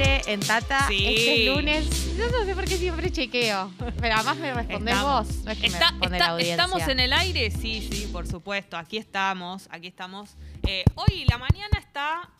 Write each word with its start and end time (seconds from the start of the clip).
aire 0.00 0.22
en 0.26 0.40
Tata 0.40 0.86
Sí. 0.88 1.06
este 1.06 1.46
lunes. 1.46 2.16
Yo 2.16 2.28
no 2.30 2.44
sé 2.44 2.54
por 2.54 2.64
qué 2.64 2.76
siempre 2.76 3.10
chequeo. 3.10 3.72
Pero 4.00 4.14
además 4.14 4.36
me 4.36 4.52
respondés 4.54 4.94
Estamos. 4.94 5.26
vos. 5.28 5.36
No 5.44 5.50
es 5.50 5.58
que 5.58 5.66
Está- 5.66 5.78
me 5.78 5.84
responde 5.92 6.16
está- 6.16 6.26
la 6.26 6.32
audiencia. 6.32 6.54
¿Estamos 6.64 6.88
en 6.88 7.00
el 7.00 7.12
aire? 7.12 7.50
Sí, 7.50 7.88
sí, 7.90 8.08
por 8.12 8.26
supuesto. 8.26 8.76
Aquí 8.76 8.96
estamos, 8.98 9.68
aquí 9.70 9.86
estamos. 9.86 10.30
Eh, 10.66 10.84
hoy 10.94 11.24
la 11.28 11.38
mañana 11.38 11.78
está 11.78 12.30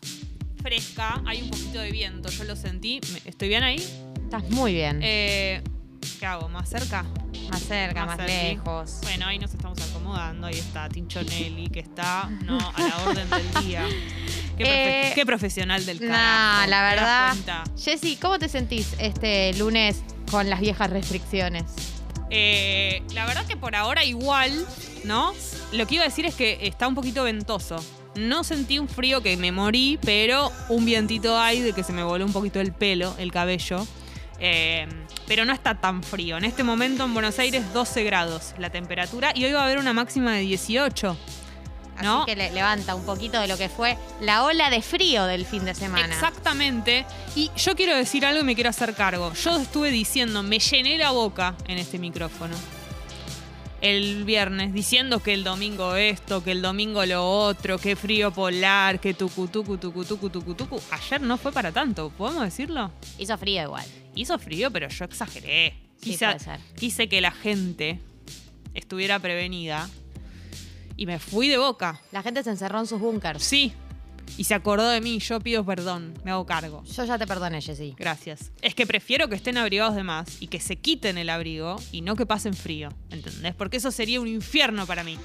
fresca, 0.61 1.21
hay 1.25 1.41
un 1.41 1.49
poquito 1.49 1.79
de 1.79 1.91
viento, 1.91 2.29
yo 2.29 2.43
lo 2.43 2.55
sentí. 2.55 2.99
¿Estoy 3.25 3.47
bien 3.47 3.63
ahí? 3.63 3.77
Estás 4.23 4.49
muy 4.49 4.73
bien. 4.73 4.99
Eh, 5.03 5.61
¿Qué 6.19 6.25
hago? 6.25 6.49
¿Más 6.49 6.69
cerca? 6.69 7.05
más 7.51 7.61
cerca, 7.61 8.05
más, 8.05 8.17
lejos. 8.17 8.97
Bueno, 9.03 9.25
ahí 9.27 9.39
nos 9.39 9.53
estamos 9.53 9.79
acomodando. 9.81 10.47
Ahí 10.47 10.55
está 10.57 10.89
Tinchonelli, 10.89 11.67
que 11.69 11.79
está 11.79 12.29
no, 12.43 12.57
a 12.75 12.81
la 12.81 12.97
orden 13.05 13.29
del 13.29 13.65
día. 13.65 13.85
Qué, 14.57 14.63
profe- 14.63 14.67
Eh, 14.67 15.11
qué 15.15 15.25
profesional 15.25 15.85
del 15.85 15.99
Nah, 16.01 16.07
carajo. 16.07 16.69
la 16.69 16.89
¿te 16.89 16.95
das 16.95 17.37
verdad. 17.37 17.63
Jessy, 17.77 18.15
¿cómo 18.17 18.37
te 18.39 18.49
sentís 18.49 18.95
este 18.99 19.53
lunes 19.53 20.01
con 20.31 20.49
las 20.49 20.59
viejas 20.59 20.89
restricciones? 20.89 21.63
Eh, 22.29 23.01
la 23.13 23.25
verdad 23.25 23.45
que 23.45 23.55
por 23.55 23.75
ahora 23.75 24.03
igual, 24.03 24.65
¿no? 25.05 25.33
Lo 25.71 25.87
que 25.87 25.95
iba 25.95 26.03
a 26.03 26.07
decir 26.07 26.25
es 26.25 26.35
que 26.35 26.57
está 26.63 26.87
un 26.87 26.95
poquito 26.95 27.23
ventoso. 27.23 27.77
No 28.15 28.43
sentí 28.43 28.79
un 28.79 28.89
frío 28.89 29.21
que 29.21 29.37
me 29.37 29.51
morí, 29.51 29.99
pero 30.01 30.51
un 30.69 30.83
vientito 30.85 31.37
hay 31.39 31.61
de 31.61 31.71
que 31.73 31.83
se 31.83 31.93
me 31.93 32.03
voló 32.03 32.25
un 32.25 32.33
poquito 32.33 32.59
el 32.59 32.73
pelo, 32.73 33.13
el 33.19 33.31
cabello. 33.31 33.85
Eh, 34.39 34.87
pero 35.27 35.45
no 35.45 35.53
está 35.53 35.75
tan 35.75 36.03
frío. 36.03 36.37
En 36.37 36.45
este 36.45 36.63
momento 36.63 37.03
en 37.05 37.13
Buenos 37.13 37.39
Aires 37.39 37.73
12 37.73 38.03
grados 38.03 38.53
la 38.57 38.69
temperatura 38.69 39.31
y 39.35 39.43
hoy 39.45 39.51
va 39.51 39.61
a 39.61 39.65
haber 39.65 39.77
una 39.79 39.93
máxima 39.93 40.33
de 40.33 40.41
18. 40.41 41.17
¿No? 42.03 42.17
Así 42.21 42.25
que 42.27 42.35
le- 42.35 42.51
levanta 42.51 42.93
un 42.93 43.03
poquito 43.03 43.39
de 43.41 43.47
lo 43.47 43.57
que 43.57 43.69
fue 43.69 43.97
la 44.21 44.43
ola 44.43 44.69
de 44.69 44.83
frío 44.83 45.25
del 45.25 45.47
fin 45.47 45.65
de 45.65 45.73
semana. 45.73 46.05
Exactamente. 46.05 47.05
Y 47.35 47.49
yo 47.57 47.75
quiero 47.75 47.95
decir 47.95 48.23
algo 48.23 48.41
y 48.41 48.43
me 48.43 48.53
quiero 48.53 48.69
hacer 48.69 48.93
cargo. 48.93 49.33
Yo 49.33 49.57
estuve 49.57 49.89
diciendo, 49.89 50.43
me 50.43 50.59
llené 50.59 50.99
la 50.99 51.09
boca 51.09 51.55
en 51.67 51.79
este 51.79 51.97
micrófono. 51.97 52.55
El 53.89 54.25
viernes, 54.25 54.73
diciendo 54.73 55.21
que 55.23 55.33
el 55.33 55.45
domingo 55.45 55.95
esto, 55.95 56.43
que 56.43 56.51
el 56.51 56.61
domingo 56.61 57.05
lo 57.05 57.25
otro, 57.25 57.77
que 57.77 57.95
frío 57.95 58.31
polar, 58.31 58.99
que 58.99 59.13
tucu, 59.13 59.47
tucu, 59.47 59.77
tucu, 59.77 60.03
tucu, 60.03 60.29
tucu, 60.29 60.53
tucu. 60.55 60.81
Ayer 60.91 61.21
no 61.21 61.37
fue 61.37 61.53
para 61.53 61.71
tanto, 61.71 62.09
¿podemos 62.09 62.43
decirlo? 62.43 62.91
Hizo 63.17 63.37
frío 63.37 63.63
igual. 63.63 63.85
Hizo 64.13 64.37
frío, 64.39 64.71
pero 64.71 64.89
yo 64.89 65.05
exageré. 65.05 65.73
Sí, 66.01 66.11
Quise, 66.11 66.25
puede 66.25 66.39
ser. 66.39 66.59
quise 66.77 67.07
que 67.07 67.21
la 67.21 67.31
gente 67.31 67.99
estuviera 68.73 69.19
prevenida 69.19 69.89
y 70.97 71.05
me 71.05 71.17
fui 71.17 71.47
de 71.47 71.57
boca. 71.57 72.01
La 72.11 72.21
gente 72.21 72.43
se 72.43 72.49
encerró 72.49 72.79
en 72.81 72.87
sus 72.87 72.99
búnkers. 72.99 73.41
Sí. 73.41 73.71
Y 74.37 74.43
se 74.43 74.53
acordó 74.53 74.89
de 74.89 75.01
mí, 75.01 75.19
yo 75.19 75.39
pido 75.39 75.65
perdón, 75.65 76.13
me 76.23 76.31
hago 76.31 76.45
cargo. 76.45 76.83
Yo 76.83 77.05
ya 77.05 77.17
te 77.17 77.25
perdoné, 77.25 77.61
Jessy. 77.61 77.95
Gracias. 77.97 78.51
Es 78.61 78.75
que 78.75 78.85
prefiero 78.85 79.27
que 79.29 79.35
estén 79.35 79.57
abrigados 79.57 79.95
de 79.95 80.03
más 80.03 80.41
y 80.41 80.47
que 80.47 80.59
se 80.59 80.75
quiten 80.75 81.17
el 81.17 81.29
abrigo 81.29 81.77
y 81.91 82.01
no 82.01 82.15
que 82.15 82.25
pasen 82.25 82.53
frío, 82.53 82.89
¿entendés? 83.09 83.55
Porque 83.55 83.77
eso 83.77 83.89
sería 83.91 84.19
un 84.21 84.27
infierno 84.27 84.85
para 84.85 85.03
mí. 85.03 85.17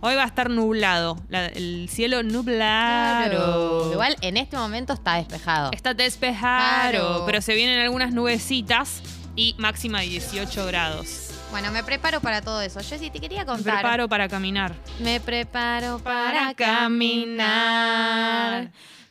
Hoy 0.00 0.14
va 0.16 0.24
a 0.24 0.26
estar 0.26 0.50
nublado, 0.50 1.16
la- 1.30 1.46
el 1.46 1.88
cielo 1.90 2.22
nublado. 2.22 3.90
Igual 3.92 4.16
en 4.20 4.36
este 4.36 4.56
momento 4.56 4.92
está 4.92 5.14
despejado. 5.14 5.70
Está 5.72 5.94
despejado, 5.94 6.90
Claro. 6.90 7.22
pero 7.26 7.40
se 7.40 7.54
vienen 7.54 7.80
algunas 7.80 8.12
nubecitas 8.12 9.00
y 9.34 9.54
máxima 9.58 10.00
de 10.02 10.08
18 10.08 10.66
grados. 10.66 11.30
Bueno, 11.54 11.70
me 11.70 11.84
preparo 11.84 12.20
para 12.20 12.42
todo 12.42 12.60
eso. 12.62 12.80
Jessy, 12.80 13.10
te 13.10 13.20
quería 13.20 13.42
Me 13.42 13.46
contar. 13.46 13.74
preparo 13.74 14.08
para 14.08 14.28
caminar. 14.28 14.74
Me 14.98 15.20
preparo 15.20 16.00
para 16.00 16.52
caminar. 16.54 17.92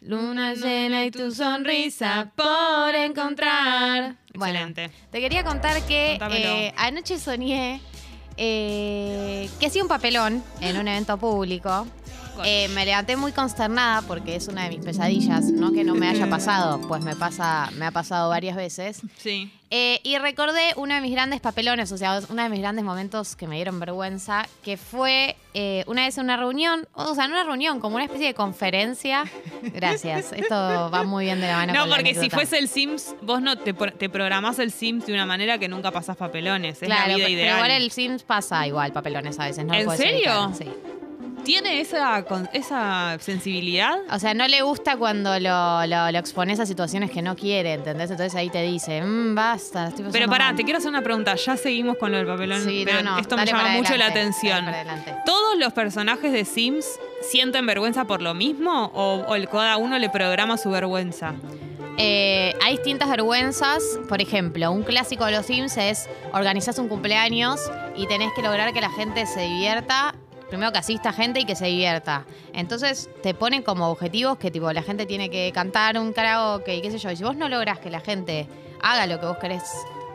Luna 0.01 0.53
llena 0.53 1.05
y 1.05 1.11
tu 1.11 1.31
sonrisa 1.31 2.31
por 2.35 2.93
encontrar. 2.95 4.15
Bueno, 4.33 4.59
Excelente. 4.59 4.91
te 5.09 5.21
quería 5.21 5.45
contar 5.45 5.81
que 5.83 6.19
eh, 6.31 6.73
anoche 6.75 7.17
soñé 7.17 7.79
eh, 8.35 9.49
que 9.57 9.67
hacía 9.67 9.81
un 9.81 9.87
papelón 9.87 10.43
en 10.59 10.77
un 10.77 10.89
evento 10.89 11.17
público. 11.17 11.87
Eh, 12.45 12.67
me 12.69 12.85
levanté 12.85 13.15
muy 13.15 13.31
consternada 13.31 14.01
porque 14.01 14.35
es 14.35 14.47
una 14.47 14.63
de 14.63 14.69
mis 14.69 14.85
pesadillas, 14.85 15.45
no 15.45 15.71
que 15.71 15.83
no 15.83 15.93
me 15.95 16.07
haya 16.09 16.29
pasado, 16.29 16.81
pues 16.87 17.03
me 17.03 17.15
pasa, 17.15 17.69
me 17.77 17.85
ha 17.85 17.91
pasado 17.91 18.29
varias 18.29 18.55
veces. 18.55 19.01
Sí. 19.17 19.51
Eh, 19.75 19.99
y 20.03 20.17
recordé 20.19 20.73
uno 20.75 20.93
de 20.93 21.01
mis 21.01 21.11
grandes 21.11 21.41
papelones, 21.41 21.91
o 21.91 21.97
sea, 21.97 22.21
uno 22.29 22.43
de 22.43 22.49
mis 22.49 22.59
grandes 22.59 22.85
momentos 22.85 23.35
que 23.35 23.47
me 23.47 23.55
dieron 23.55 23.79
vergüenza, 23.79 24.47
que 24.63 24.77
fue 24.77 25.35
eh, 25.55 25.83
una 25.87 26.05
vez 26.05 26.15
en 26.19 26.25
una 26.25 26.37
reunión, 26.37 26.87
o 26.93 27.15
sea, 27.15 27.27
no 27.27 27.33
una 27.33 27.43
reunión, 27.43 27.79
como 27.79 27.95
una 27.95 28.05
especie 28.05 28.27
de 28.27 28.33
conferencia. 28.35 29.23
Gracias, 29.63 30.31
esto 30.33 30.55
va 30.55 31.03
muy 31.03 31.25
bien 31.25 31.41
de 31.41 31.47
la 31.47 31.57
mano. 31.57 31.73
No, 31.73 31.79
con 31.81 31.89
la 31.89 31.95
porque 31.95 32.13
si 32.13 32.29
fuese 32.29 32.59
el 32.59 32.67
Sims, 32.67 33.15
vos 33.23 33.41
no 33.41 33.57
te, 33.57 33.73
te 33.73 34.09
programás 34.09 34.59
el 34.59 34.71
Sims 34.71 35.07
de 35.07 35.13
una 35.13 35.25
manera 35.25 35.57
que 35.57 35.67
nunca 35.67 35.91
pasás 35.91 36.17
papelones. 36.17 36.81
Es 36.81 36.87
Claro, 36.87 37.07
la 37.11 37.15
vida 37.15 37.25
pero 37.27 37.39
ideal. 37.39 37.55
igual 37.57 37.71
el 37.71 37.91
Sims 37.91 38.23
pasa 38.23 38.67
igual 38.67 38.91
papelones 38.93 39.39
a 39.39 39.45
veces, 39.45 39.65
¿no? 39.65 39.73
¿En 39.73 39.89
serio? 39.91 40.51
evitar, 40.51 40.55
Sí. 40.55 40.71
¿Tiene 41.43 41.81
esa, 41.81 42.23
con- 42.23 42.49
esa 42.53 43.17
sensibilidad? 43.19 43.97
O 44.09 44.17
sea, 44.19 44.33
no 44.33 44.47
le 44.47 44.61
gusta 44.61 44.95
cuando 44.97 45.37
lo, 45.39 45.85
lo, 45.85 46.11
lo 46.11 46.17
expones 46.17 46.59
a 46.59 46.65
situaciones 46.65 47.11
que 47.11 47.21
no 47.21 47.35
quiere, 47.35 47.73
¿entendés? 47.73 48.09
Entonces 48.11 48.33
ahí 48.35 48.49
te 48.49 48.61
dice, 48.61 49.01
mmm, 49.01 49.35
basta, 49.35 49.87
estoy 49.89 50.05
Pero 50.05 50.11
pasando 50.11 50.31
pará, 50.31 50.45
mal". 50.45 50.55
te 50.55 50.63
quiero 50.63 50.77
hacer 50.77 50.89
una 50.89 51.01
pregunta. 51.01 51.35
Ya 51.35 51.57
seguimos 51.57 51.97
con 51.97 52.11
lo 52.11 52.17
del 52.17 52.27
papelón, 52.27 52.63
Sí, 52.63 52.83
pero 52.85 53.03
no, 53.03 53.11
no, 53.15 53.19
esto 53.19 53.35
me 53.35 53.41
dale 53.41 53.51
llama 53.51 53.63
para 53.63 53.75
mucho 53.75 53.95
la 53.97 54.05
adelante, 54.05 54.19
atención. 54.19 54.65
dale 54.65 54.77
para 54.77 54.79
adelante. 54.93 55.15
¿Todos 55.25 55.57
los 55.57 55.73
personajes 55.73 56.31
de 56.31 56.45
Sims 56.45 56.85
sienten 57.29 57.65
vergüenza 57.65 58.05
por 58.05 58.21
lo 58.21 58.33
mismo 58.33 58.91
o, 58.93 59.23
o 59.27 59.35
el- 59.35 59.49
cada 59.49 59.77
uno 59.77 59.99
le 59.99 60.09
programa 60.09 60.57
su 60.57 60.69
vergüenza? 60.69 61.33
Eh, 61.97 62.55
hay 62.63 62.77
distintas 62.77 63.07
vergüenzas. 63.09 63.83
Por 64.09 64.19
ejemplo, 64.21 64.71
un 64.71 64.81
clásico 64.83 65.25
de 65.25 65.33
los 65.33 65.45
Sims 65.45 65.77
es 65.77 66.09
organizás 66.33 66.79
un 66.79 66.87
cumpleaños 66.87 67.59
y 67.95 68.07
tenés 68.07 68.31
que 68.35 68.41
lograr 68.41 68.73
que 68.73 68.81
la 68.81 68.89
gente 68.89 69.25
se 69.27 69.41
divierta. 69.41 70.15
Primero 70.53 70.71
que 70.71 70.77
asista 70.77 71.11
gente 71.11 71.39
y 71.39 71.45
que 71.45 71.55
se 71.55 71.65
divierta. 71.65 72.25
Entonces 72.53 73.09
te 73.23 73.33
ponen 73.33 73.63
como 73.63 73.87
objetivos 73.89 74.37
que 74.37 74.51
tipo 74.51 74.71
la 74.71 74.83
gente 74.83 75.07
tiene 75.07 75.31
que 75.31 75.51
cantar 75.51 75.97
un 75.97 76.13
karaoke 76.13 76.75
y 76.75 76.81
qué 76.83 76.91
sé 76.91 76.99
yo. 76.99 77.09
Y 77.09 77.15
si 77.15 77.23
vos 77.23 77.35
no 77.35 77.49
lográs 77.49 77.79
que 77.79 77.89
la 77.89 78.01
gente 78.01 78.47
haga 78.79 79.07
lo 79.07 79.19
que 79.19 79.25
vos 79.25 79.37
querés 79.37 79.63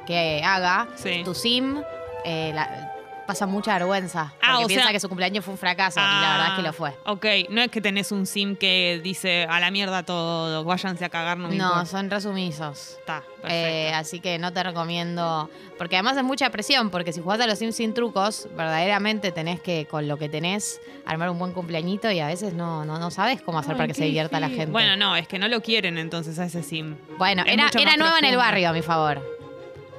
que 0.07 0.41
haga, 0.45 0.87
Sí. 0.95 1.23
tu 1.25 1.35
Sim 1.35 1.83
eh, 2.25 2.53
la- 2.55 2.88
pasa 3.29 3.47
mucha 3.47 3.75
vergüenza. 3.79 4.33
Porque 4.33 4.47
Ah, 4.49 4.59
o 4.61 4.67
piensa 4.67 4.85
sea- 4.87 4.93
que 4.93 4.99
su 5.01 5.09
cumpleaños 5.09 5.45
fue 5.45 5.53
un 5.53 5.59
fracaso 5.59 6.01
y 6.01 6.03
la 6.03 6.31
verdad 6.33 6.47
es 6.49 6.55
que 6.55 6.63
lo 6.63 6.73
fue. 6.73 6.95
Ok, 7.05 7.27
no 7.51 7.61
es 7.61 7.71
que 7.71 7.81
tenés 7.83 8.11
un 8.11 8.25
sim 8.27 8.57
que 8.57 9.01
dice 9.05 9.45
a 9.49 9.61
la 9.61 9.71
mierda 9.71 10.03
todo, 10.03 10.65
váyanse 10.65 11.05
a 11.05 11.11
cagar, 11.11 11.37
no 11.37 11.49
me 11.49 11.57
No, 11.57 11.65
importa. 11.67 11.85
son 11.87 12.09
resumisos. 12.11 12.97
Está, 12.99 13.21
perfecto. 13.43 13.49
Eh, 13.51 13.93
así 13.95 14.21
que 14.21 14.39
no 14.39 14.53
te 14.53 14.63
recomiendo. 14.63 15.51
Porque 15.77 15.97
además 15.97 16.17
es 16.17 16.25
mucha 16.25 16.49
presión, 16.51 16.89
porque 16.91 17.13
si 17.13 17.21
jugás 17.21 17.39
a 17.41 17.47
los 17.47 17.59
Sims 17.59 17.77
sin 17.77 17.93
trucos, 17.95 18.49
verdaderamente 18.57 19.31
tenés 19.31 19.61
que, 19.61 19.87
con 19.87 20.09
lo 20.09 20.17
que 20.17 20.29
tenés, 20.29 20.81
armar 21.07 21.29
un 21.31 21.39
buen 21.39 21.53
cumpleañito 21.53 22.11
y 22.11 22.19
a 22.21 22.27
veces 22.27 22.55
no, 22.55 22.85
no, 22.87 22.99
no 22.99 23.11
sabes 23.11 23.43
cómo 23.43 23.59
hacer 23.59 23.77
para 23.77 23.87
que 23.89 23.95
se 23.95 24.05
divierta 24.07 24.41
la 24.41 24.49
gente. 24.49 24.67
Bueno, 24.73 24.97
no, 24.97 25.15
es 25.17 25.29
que 25.29 25.39
no 25.39 25.49
lo 25.49 25.61
quieren 25.61 25.99
entonces 25.99 26.39
a 26.39 26.47
ese 26.47 26.63
sim. 26.63 26.97
Bueno, 27.19 27.43
es 27.47 27.53
era, 27.53 27.65
mucho 27.65 27.79
era 27.79 27.91
más 27.91 27.99
nueva 27.99 28.19
en 28.19 28.25
el 28.25 28.31
profundo. 28.33 28.39
barrio, 28.47 28.69
a 28.71 28.73
mi 28.73 28.83
favor. 28.83 29.38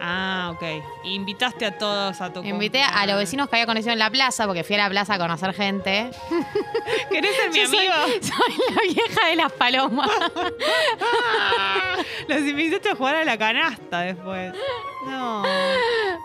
Ah, 0.01 0.51
ok. 0.55 0.63
Invitaste 1.03 1.65
a 1.65 1.77
todos 1.77 2.21
a 2.21 2.31
tu 2.31 2.41
Invité 2.43 2.81
a 2.83 3.05
los 3.05 3.17
vecinos 3.17 3.49
que 3.49 3.55
había 3.57 3.65
conocido 3.65 3.91
en 3.93 3.99
la 3.99 4.09
plaza, 4.09 4.45
porque 4.45 4.63
fui 4.63 4.75
a 4.75 4.79
la 4.79 4.89
plaza 4.89 5.15
a 5.15 5.17
conocer 5.17 5.53
gente. 5.53 6.09
¿Querés 7.11 7.35
ser 7.35 7.51
mi 7.51 7.59
Yo 7.59 7.67
soy- 7.67 7.87
amigo? 7.87 8.19
Soy, 8.21 8.75
la 8.75 8.81
vieja 8.93 9.27
de 9.27 9.35
las 9.35 9.51
palomas. 9.51 10.09
Los 12.27 12.39
invitaste 12.39 12.89
a 12.89 12.95
jugar 12.95 13.15
a 13.15 13.25
la 13.25 13.37
canasta 13.37 14.01
después. 14.01 14.53
No. 15.05 15.43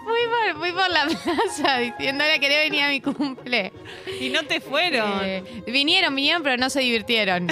Fui 0.05 0.19
por, 0.29 0.59
fui 0.61 0.73
por 0.73 0.91
la 0.91 1.07
plaza 1.07 1.79
diciéndole 1.79 2.39
que 2.41 2.49
venía 2.49 2.87
a 2.87 2.91
mi 2.91 3.01
cumple. 3.01 3.73
Y 4.21 4.29
no 4.31 4.43
te 4.45 4.61
fueron. 4.61 5.21
Eh, 5.23 5.63
vinieron, 5.67 6.15
vinieron, 6.15 6.43
pero 6.43 6.57
no 6.57 6.71
se 6.71 6.81
divirtieron. 6.81 7.49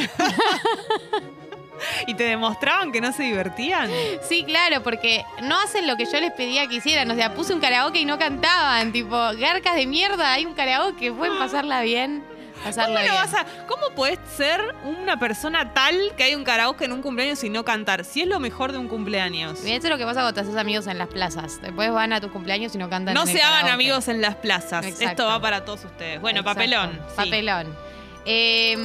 Y 2.07 2.15
te 2.15 2.25
demostraban 2.25 2.93
que 2.93 3.01
no 3.01 3.13
se 3.13 3.23
divertían. 3.25 3.91
Sí, 4.29 4.45
claro, 4.45 4.83
porque 4.83 5.25
no 5.43 5.59
hacen 5.61 5.87
lo 5.87 5.97
que 5.97 6.05
yo 6.07 6.21
les 6.21 6.33
pedía 6.33 6.67
que 6.67 6.77
hicieran. 6.77 7.11
O 7.11 7.15
sea, 7.15 7.35
puse 7.35 7.53
un 7.55 7.61
karaoke 7.61 8.01
y 8.01 8.05
no 8.05 8.19
cantaban. 8.19 8.93
Tipo, 8.93 9.17
garcas 9.39 9.77
de 9.77 9.87
mierda, 9.87 10.33
hay 10.33 10.45
un 10.47 10.55
karaoke, 10.55 11.13
pueden 11.13 11.39
pasarla 11.39 11.83
bien. 11.83 12.25
¿Cómo, 12.63 12.65
Pasarla 12.77 13.01
lo 13.03 13.11
bien. 13.11 13.15
vas 13.15 13.35
a, 13.35 13.45
¿Cómo 13.67 13.91
podés 13.97 14.21
ser 14.37 14.61
una 14.85 15.19
persona 15.19 15.75
tal 15.75 15.99
que 16.17 16.23
hay 16.23 16.37
un 16.37 16.45
karaoke 16.45 16.85
en 16.85 16.93
un 16.93 17.03
cumpleaños 17.03 17.43
y 17.43 17.51
no 17.51 17.65
cantar? 17.65 18.05
Si 18.05 18.21
es 18.21 18.29
lo 18.29 18.39
mejor 18.39 18.71
de 18.71 18.79
un 18.79 18.87
cumpleaños. 18.87 19.65
Bien, 19.65 19.79
Eso 19.79 19.89
es 19.89 19.91
lo 19.91 19.99
que 19.99 20.05
pasa 20.05 20.21
cuando 20.21 20.35
te 20.35 20.41
haces 20.43 20.55
amigos 20.57 20.87
en 20.87 20.97
las 20.97 21.09
plazas. 21.09 21.61
Después 21.61 21.91
van 21.93 22.13
a 22.13 22.21
tus 22.21 22.31
cumpleaños 22.31 22.73
y 22.77 22.79
no 22.79 22.89
cantan. 22.89 23.15
No 23.15 23.23
en 23.25 23.29
el 23.31 23.37
se 23.37 23.43
hagan 23.43 23.69
amigos 23.69 24.07
en 24.07 24.21
las 24.21 24.37
plazas. 24.37 24.87
Exacto. 24.87 25.11
Esto 25.11 25.27
va 25.27 25.41
para 25.41 25.65
todos 25.65 25.85
ustedes. 25.85 26.21
Bueno, 26.21 26.41
Exacto. 26.41 26.57
papelón. 26.61 26.93
sí. 27.09 27.15
Papelón. 27.17 27.77
Eh, 28.25 28.77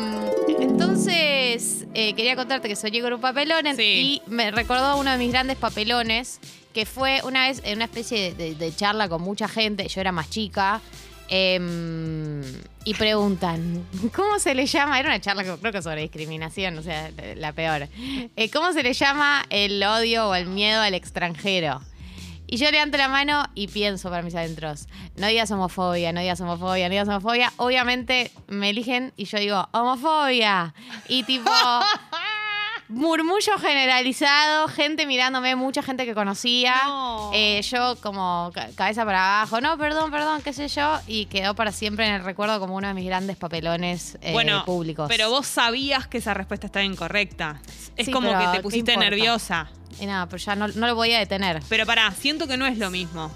entonces, 0.59 1.86
eh, 1.94 2.13
quería 2.13 2.36
contarte 2.36 2.68
que 2.68 2.75
soñé 2.75 3.01
con 3.01 3.13
un 3.13 3.21
papelón 3.21 3.65
Sí. 3.75 3.83
y 3.83 4.21
me 4.30 4.51
recordó 4.51 4.98
uno 4.98 5.12
de 5.12 5.18
mis 5.18 5.31
grandes 5.31 5.57
papelones, 5.57 6.39
que 6.74 6.86
fue 6.86 7.21
una 7.24 7.48
vez 7.48 7.62
en 7.63 7.77
una 7.77 7.86
especie 7.86 8.33
de, 8.33 8.56
de 8.56 8.75
charla 8.75 9.09
con 9.09 9.21
mucha 9.21 9.48
gente, 9.48 9.88
yo 9.88 10.01
era 10.01 10.12
más 10.12 10.30
chica, 10.30 10.81
Em, 11.30 12.42
y 12.86 12.94
preguntan, 12.94 13.86
¿cómo 14.15 14.39
se 14.39 14.56
le 14.56 14.65
llama? 14.65 15.00
Era 15.00 15.09
una 15.09 15.19
charla 15.19 15.44
creo 15.44 15.74
que 15.74 15.81
sobre 15.81 16.01
discriminación, 16.01 16.77
o 16.77 16.81
sea, 16.81 17.12
la 17.36 17.51
peor. 17.51 17.89
Eh, 18.36 18.50
¿Cómo 18.50 18.71
se 18.71 18.81
le 18.81 18.94
llama 18.94 19.45
el 19.50 19.83
odio 19.83 20.30
o 20.30 20.36
el 20.36 20.48
miedo 20.48 20.81
al 20.81 20.94
extranjero? 20.94 21.81
Y 22.47 22.57
yo 22.57 22.71
levanto 22.71 22.97
la 22.97 23.09
mano 23.09 23.44
y 23.55 23.67
pienso 23.67 24.09
para 24.09 24.21
mis 24.23 24.33
adentros, 24.33 24.88
no 25.17 25.27
digas 25.27 25.51
homofobia, 25.51 26.13
no 26.13 26.21
digas 26.21 26.39
homofobia, 26.39 26.88
no 26.88 26.91
digas 26.94 27.07
homofobia. 27.09 27.51
Obviamente 27.57 28.31
me 28.47 28.69
eligen 28.69 29.11
y 29.17 29.25
yo 29.25 29.38
digo, 29.38 29.67
homofobia. 29.73 30.73
Y 31.09 31.23
tipo, 31.23 31.51
murmullo 32.89 33.57
generalizado, 33.59 34.69
gente 34.69 35.05
mirándome, 35.05 35.55
mucha 35.57 35.83
gente 35.83 36.05
que 36.05 36.13
conocía. 36.15 36.73
No. 36.85 37.31
Eh, 37.33 37.61
yo 37.63 37.97
como 38.01 38.50
ca- 38.53 38.69
cabeza 38.75 39.03
para 39.03 39.39
abajo, 39.41 39.59
no, 39.59 39.77
perdón, 39.77 40.09
perdón, 40.09 40.41
qué 40.41 40.53
sé 40.53 40.69
yo. 40.69 40.97
Y 41.05 41.25
quedó 41.25 41.53
para 41.53 41.73
siempre 41.73 42.07
en 42.07 42.13
el 42.13 42.23
recuerdo 42.23 42.59
como 42.61 42.75
uno 42.75 42.88
de 42.88 42.93
mis 42.93 43.05
grandes 43.05 43.35
papelones 43.35 44.17
eh, 44.21 44.31
bueno, 44.31 44.63
públicos. 44.63 45.07
pero 45.09 45.29
vos 45.29 45.45
sabías 45.47 46.07
que 46.07 46.19
esa 46.19 46.33
respuesta 46.33 46.67
estaba 46.67 46.85
incorrecta. 46.85 47.59
Es 47.97 48.05
Sí, 48.05 48.11
como 48.11 48.29
que 48.31 48.45
te 48.45 48.51
¿qué 48.57 48.59
pusiste 48.61 48.95
nerviosa. 48.95 49.67
Y 50.00 50.06
nada, 50.06 50.25
pero 50.28 50.38
ya 50.38 50.56
no, 50.56 50.68
no 50.68 50.88
lo 50.88 50.95
voy 50.95 51.13
a 51.13 51.19
detener. 51.19 51.62
Pero 51.69 51.86
pará, 51.86 52.12
siento 52.12 52.48
que 52.48 52.57
no 52.57 52.66
es 52.66 52.78
lo 52.78 52.89
mismo. 52.92 53.31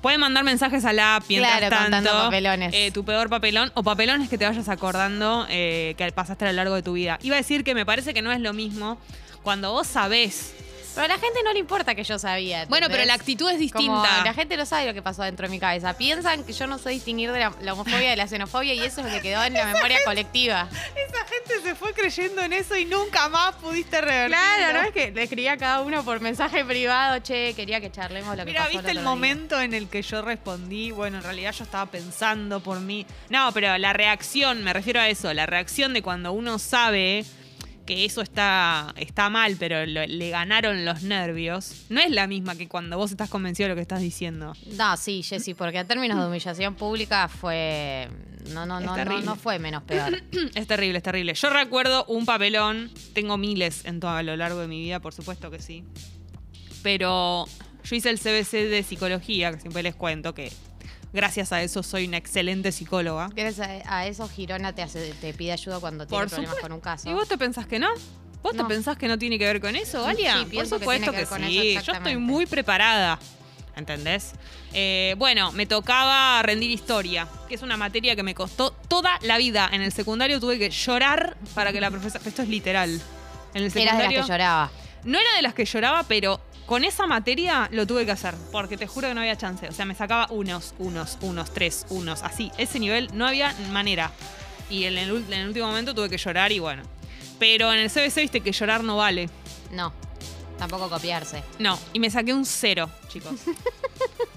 Pueden 0.00 0.20
mandar 0.20 0.44
mensajes 0.44 0.84
a 0.86 0.94
la 0.94 1.16
app 1.16 1.24
mientras 1.28 1.58
Claro, 1.58 1.76
contando 1.76 2.08
tanto. 2.10 2.24
papelones. 2.24 2.72
eh, 2.74 2.90
tu 2.90 3.04
peor 3.04 3.28
papelón 3.28 3.70
o 3.74 3.82
papelones 3.82 4.30
que 4.30 4.38
te 4.38 4.46
vayas 4.46 4.68
acordando 4.70 5.46
eh, 5.50 5.94
que 5.98 6.10
pasaste 6.12 6.46
a 6.46 6.48
lo 6.48 6.54
largo 6.54 6.74
de 6.74 6.82
tu 6.82 6.94
vida. 6.94 7.18
Iba 7.22 7.36
a 7.36 7.38
decir 7.38 7.64
que 7.64 7.74
me 7.74 7.84
parece 7.84 8.14
que 8.14 8.22
no 8.22 8.32
es 8.32 8.40
lo 8.40 8.54
mismo 8.54 8.96
cuando 9.42 9.72
vos 9.72 9.86
sabés. 9.86 10.54
Pero 10.94 11.04
a 11.04 11.08
la 11.08 11.18
gente 11.18 11.38
no 11.44 11.52
le 11.52 11.58
importa 11.60 11.94
que 11.94 12.02
yo 12.04 12.18
sabía. 12.18 12.66
Bueno, 12.66 12.88
pero 12.90 13.04
la 13.04 13.14
actitud 13.14 13.48
es 13.50 13.72
Como 13.72 14.02
distinta. 14.02 14.24
la 14.24 14.34
gente 14.34 14.56
no 14.56 14.66
sabe 14.66 14.86
lo 14.86 14.94
que 14.94 15.02
pasó 15.02 15.22
dentro 15.22 15.46
de 15.46 15.50
mi 15.50 15.58
cabeza. 15.60 15.96
Piensan 15.96 16.44
que 16.44 16.52
yo 16.52 16.66
no 16.66 16.78
sé 16.78 16.90
distinguir 16.90 17.30
de 17.32 17.38
la, 17.40 17.52
la 17.60 17.72
homofobia 17.74 18.10
de 18.10 18.16
la 18.16 18.26
xenofobia 18.26 18.74
y 18.74 18.80
eso 18.80 19.00
es 19.00 19.06
lo 19.06 19.12
que 19.12 19.20
quedó 19.20 19.42
en 19.44 19.52
la 19.54 19.66
memoria 19.66 19.98
colectiva. 20.04 20.68
Esa 20.70 21.24
gente 21.26 21.62
se 21.68 21.74
fue 21.74 21.92
creyendo 21.94 22.42
en 22.42 22.52
eso 22.52 22.76
y 22.76 22.84
nunca 22.84 23.28
más 23.28 23.54
pudiste 23.56 24.00
revertirlo. 24.00 24.36
Claro, 24.36 24.78
no 24.80 24.84
es 24.86 24.92
que 24.92 25.10
le 25.12 25.22
escribía 25.22 25.52
a 25.52 25.56
cada 25.56 25.80
uno 25.82 26.04
por 26.04 26.20
mensaje 26.20 26.64
privado, 26.64 27.18
che, 27.20 27.54
quería 27.54 27.80
que 27.80 27.90
charlemos 27.90 28.36
lo 28.36 28.44
que 28.44 28.50
Mira, 28.50 28.62
pasó 28.64 28.72
¿viste 28.72 28.90
el 28.90 28.96
día. 28.98 29.04
momento 29.04 29.60
en 29.60 29.74
el 29.74 29.88
que 29.88 30.02
yo 30.02 30.22
respondí? 30.22 30.90
Bueno, 30.90 31.18
en 31.18 31.22
realidad 31.24 31.52
yo 31.52 31.64
estaba 31.64 31.86
pensando 31.86 32.60
por 32.60 32.80
mí. 32.80 33.06
No, 33.28 33.52
pero 33.52 33.76
la 33.78 33.92
reacción, 33.92 34.62
me 34.64 34.72
refiero 34.72 35.00
a 35.00 35.08
eso, 35.08 35.32
la 35.34 35.46
reacción 35.46 35.94
de 35.94 36.02
cuando 36.02 36.32
uno 36.32 36.58
sabe 36.58 37.24
que 37.90 38.04
eso 38.04 38.20
está, 38.20 38.94
está 38.96 39.28
mal, 39.30 39.56
pero 39.58 39.84
lo- 39.84 40.06
le 40.06 40.30
ganaron 40.30 40.84
los 40.84 41.02
nervios, 41.02 41.86
no 41.88 42.00
es 42.00 42.10
la 42.12 42.28
misma 42.28 42.54
que 42.54 42.68
cuando 42.68 42.96
vos 42.96 43.10
estás 43.10 43.28
convencido 43.28 43.64
de 43.68 43.70
lo 43.70 43.74
que 43.74 43.82
estás 43.82 44.00
diciendo. 44.00 44.52
No, 44.78 44.96
sí, 44.96 45.24
Jessy, 45.24 45.54
porque 45.54 45.78
en 45.78 45.88
términos 45.88 46.16
de 46.20 46.26
humillación 46.28 46.76
pública 46.76 47.26
fue. 47.26 48.08
No, 48.52 48.64
no, 48.64 48.78
no, 48.78 48.96
no, 48.96 49.20
no 49.22 49.34
fue 49.34 49.58
menos 49.58 49.82
peor. 49.82 50.22
Es 50.54 50.66
terrible, 50.68 50.98
es 50.98 51.02
terrible. 51.02 51.34
Yo 51.34 51.50
recuerdo 51.50 52.04
un 52.04 52.26
papelón, 52.26 52.92
tengo 53.12 53.36
miles 53.36 53.84
en 53.84 53.98
todo 53.98 54.12
a 54.12 54.22
lo 54.22 54.36
largo 54.36 54.60
de 54.60 54.68
mi 54.68 54.80
vida, 54.80 55.00
por 55.00 55.12
supuesto 55.12 55.50
que 55.50 55.58
sí. 55.60 55.82
Pero 56.82 57.46
yo 57.84 57.96
hice 57.96 58.10
el 58.10 58.18
CBC 58.20 58.68
de 58.68 58.82
psicología, 58.84 59.52
que 59.52 59.60
siempre 59.60 59.82
les 59.82 59.94
cuento 59.96 60.32
que 60.34 60.52
gracias 61.12 61.52
a 61.52 61.62
eso 61.62 61.82
soy 61.82 62.06
una 62.06 62.16
excelente 62.16 62.72
psicóloga. 62.72 63.28
Gracias 63.34 63.68
a, 63.86 64.06
eso, 64.06 64.28
Girona 64.28 64.74
te, 64.74 64.82
hace, 64.82 65.12
te 65.20 65.32
pide 65.34 65.52
ayuda 65.52 65.80
cuando 65.80 66.06
tiene 66.06 66.20
Por 66.22 66.28
problemas 66.28 66.50
supuesto. 66.56 66.62
con 66.68 66.72
un 66.72 66.80
caso. 66.80 67.10
¿Y 67.10 67.14
vos 67.14 67.28
te 67.28 67.38
pensás 67.38 67.66
que 67.66 67.78
no? 67.78 67.88
¿Vos 68.42 68.54
No. 68.54 68.66
te 68.66 68.74
pensás 68.74 68.96
que 68.96 69.06
no 69.08 69.18
tiene 69.18 69.38
que 69.38 69.44
ver 69.44 69.60
con 69.60 69.76
eso, 69.76 70.02
Galia? 70.02 70.38
Sí, 70.38 70.44
Por 70.54 70.64
que 70.64 70.70
supuesto 70.70 71.12
que, 71.12 71.26
sí. 71.26 71.76
eso, 71.76 71.84
Yo 71.86 71.92
estoy 71.92 72.16
muy 72.16 72.46
preparada. 72.46 73.18
¿Entendés? 73.76 74.32
Eh, 74.72 75.14
bueno, 75.16 75.52
me 75.52 75.64
tocaba 75.64 76.42
rendir 76.42 76.70
historia, 76.70 77.28
que 77.48 77.54
es 77.54 77.62
una 77.62 77.76
materia 77.76 78.16
que 78.16 78.22
me 78.22 78.34
costó 78.34 78.72
toda 78.88 79.18
la 79.22 79.38
vida. 79.38 79.68
En 79.72 79.80
el 79.80 79.92
secundario 79.92 80.40
tuve 80.40 80.58
que 80.58 80.70
llorar 80.70 81.36
para 81.54 81.72
que 81.72 81.80
la 81.80 81.90
profesora. 81.90 82.22
Esto 82.26 82.42
es 82.42 82.48
literal. 82.48 83.00
En 83.54 83.62
el 83.64 83.76
Eras 83.78 83.98
de 83.98 84.04
las 84.04 84.12
que 84.12 84.22
lloraba. 84.22 84.70
No 85.04 85.18
era 85.18 85.34
de 85.36 85.42
las 85.42 85.54
que 85.54 85.64
lloraba, 85.64 86.02
pero 86.02 86.40
con 86.70 86.84
esa 86.84 87.08
materia 87.08 87.68
lo 87.72 87.84
tuve 87.84 88.06
que 88.06 88.12
hacer, 88.12 88.32
porque 88.52 88.76
te 88.76 88.86
juro 88.86 89.08
que 89.08 89.14
no 89.14 89.22
había 89.22 89.34
chance. 89.36 89.68
O 89.68 89.72
sea, 89.72 89.84
me 89.86 89.96
sacaba 89.96 90.28
unos, 90.30 90.72
unos, 90.78 91.18
unos, 91.20 91.52
tres, 91.52 91.84
unos, 91.88 92.22
así. 92.22 92.52
Ese 92.58 92.78
nivel 92.78 93.10
no 93.12 93.26
había 93.26 93.52
manera. 93.72 94.12
Y 94.70 94.84
en 94.84 94.96
el, 94.96 95.10
ul- 95.12 95.26
en 95.26 95.40
el 95.40 95.48
último 95.48 95.66
momento 95.66 95.96
tuve 95.96 96.08
que 96.08 96.16
llorar 96.16 96.52
y 96.52 96.60
bueno. 96.60 96.84
Pero 97.40 97.72
en 97.72 97.80
el 97.80 97.90
CBC 97.90 98.14
viste 98.20 98.40
que 98.40 98.52
llorar 98.52 98.84
no 98.84 98.96
vale. 98.98 99.28
No, 99.72 99.92
tampoco 100.60 100.88
copiarse. 100.88 101.42
No, 101.58 101.76
y 101.92 101.98
me 101.98 102.08
saqué 102.08 102.32
un 102.32 102.46
cero, 102.46 102.88
chicos. 103.08 103.32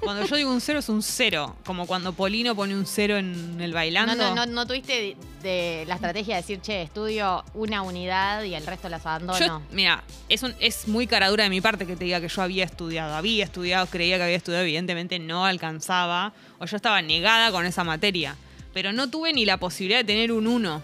Cuando 0.02 0.26
yo 0.26 0.36
digo 0.36 0.52
un 0.52 0.62
cero 0.62 0.80
es 0.80 0.90
un 0.90 1.02
cero, 1.02 1.56
como 1.66 1.86
cuando 1.88 2.14
Polino 2.14 2.56
pone 2.56 2.76
un 2.76 2.86
cero 2.86 3.18
en 3.18 3.60
el 3.62 3.74
bailando. 3.74 4.16
No, 4.16 4.36
no, 4.36 4.46
no, 4.46 4.52
no 4.52 4.68
tuviste 4.68 4.94
de, 4.94 5.18
de 5.42 5.86
la 5.88 5.96
estrategia 5.96 6.36
de 6.36 6.42
decir, 6.42 6.60
che, 6.62 6.82
estudio 6.82 7.44
una 7.54 7.82
unidad 7.82 8.44
y 8.44 8.54
el 8.56 8.66
resto 8.66 8.90
las 8.90 9.06
abandono. 9.06 9.62
Mira, 9.72 10.04
es, 10.30 10.44
un- 10.44 10.56
es 10.60 10.88
muy 10.88 11.08
caradura 11.08 11.44
de 11.46 11.50
mi 11.50 11.62
parte 11.62 11.86
que 11.86 11.96
te 11.96 12.04
diga 12.06 12.20
que 12.20 12.28
yo 12.28 12.42
había 12.42 12.66
estudiado. 12.66 13.16
Había 13.16 13.44
estudiado, 13.46 13.86
creía 13.88 14.18
que 14.18 14.24
había 14.24 14.36
estudiado, 14.38 14.64
evidentemente 14.64 15.20
no 15.20 15.46
alcanzaba. 15.46 16.34
O 16.60 16.66
yo 16.66 16.76
estaba 16.76 17.02
negada 17.02 17.52
con 17.52 17.66
esa 17.66 17.84
materia. 17.84 18.36
Pero 18.74 18.92
no 18.92 19.10
tuve 19.10 19.34
ni 19.34 19.46
la 19.46 19.58
posibilidad 19.58 20.00
de 20.00 20.04
tener 20.06 20.32
un 20.32 20.48
1. 20.48 20.82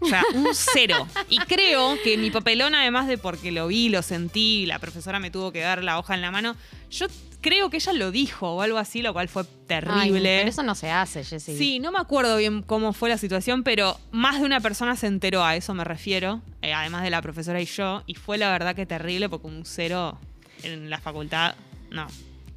O 0.00 0.06
sea, 0.06 0.22
un 0.34 0.48
cero. 0.52 1.06
Y 1.28 1.38
creo 1.38 1.96
que 2.02 2.18
mi 2.18 2.30
papelón, 2.30 2.74
además 2.74 3.08
de 3.08 3.18
porque 3.18 3.50
lo 3.50 3.68
vi, 3.68 3.88
lo 3.88 4.02
sentí, 4.02 4.66
la 4.66 4.78
profesora 4.78 5.20
me 5.20 5.30
tuvo 5.30 5.52
que 5.52 5.60
dar 5.60 5.82
la 5.82 5.98
hoja 5.98 6.14
en 6.14 6.22
la 6.22 6.30
mano, 6.30 6.54
yo 6.90 7.06
creo 7.40 7.70
que 7.70 7.76
ella 7.76 7.92
lo 7.92 8.10
dijo 8.10 8.50
o 8.50 8.62
algo 8.62 8.78
así, 8.78 9.02
lo 9.02 9.12
cual 9.12 9.28
fue 9.28 9.42
Ay, 9.42 9.48
terrible. 9.68 10.38
pero 10.38 10.48
eso 10.48 10.62
no 10.62 10.74
se 10.74 10.90
hace, 10.90 11.24
Jessy. 11.24 11.56
Sí, 11.56 11.78
no 11.78 11.92
me 11.92 11.98
acuerdo 11.98 12.36
bien 12.36 12.62
cómo 12.62 12.92
fue 12.92 13.08
la 13.08 13.18
situación, 13.18 13.62
pero 13.62 13.98
más 14.10 14.40
de 14.40 14.46
una 14.46 14.60
persona 14.60 14.96
se 14.96 15.06
enteró, 15.06 15.44
a 15.44 15.56
eso 15.56 15.72
me 15.72 15.84
refiero, 15.84 16.42
eh, 16.62 16.72
además 16.72 17.02
de 17.02 17.10
la 17.10 17.22
profesora 17.22 17.60
y 17.60 17.66
yo, 17.66 18.02
y 18.06 18.14
fue 18.14 18.36
la 18.36 18.50
verdad 18.50 18.74
que 18.74 18.84
terrible 18.84 19.28
porque 19.28 19.46
un 19.46 19.64
cero 19.64 20.18
en 20.62 20.90
la 20.90 20.98
facultad, 20.98 21.54
no. 21.90 22.06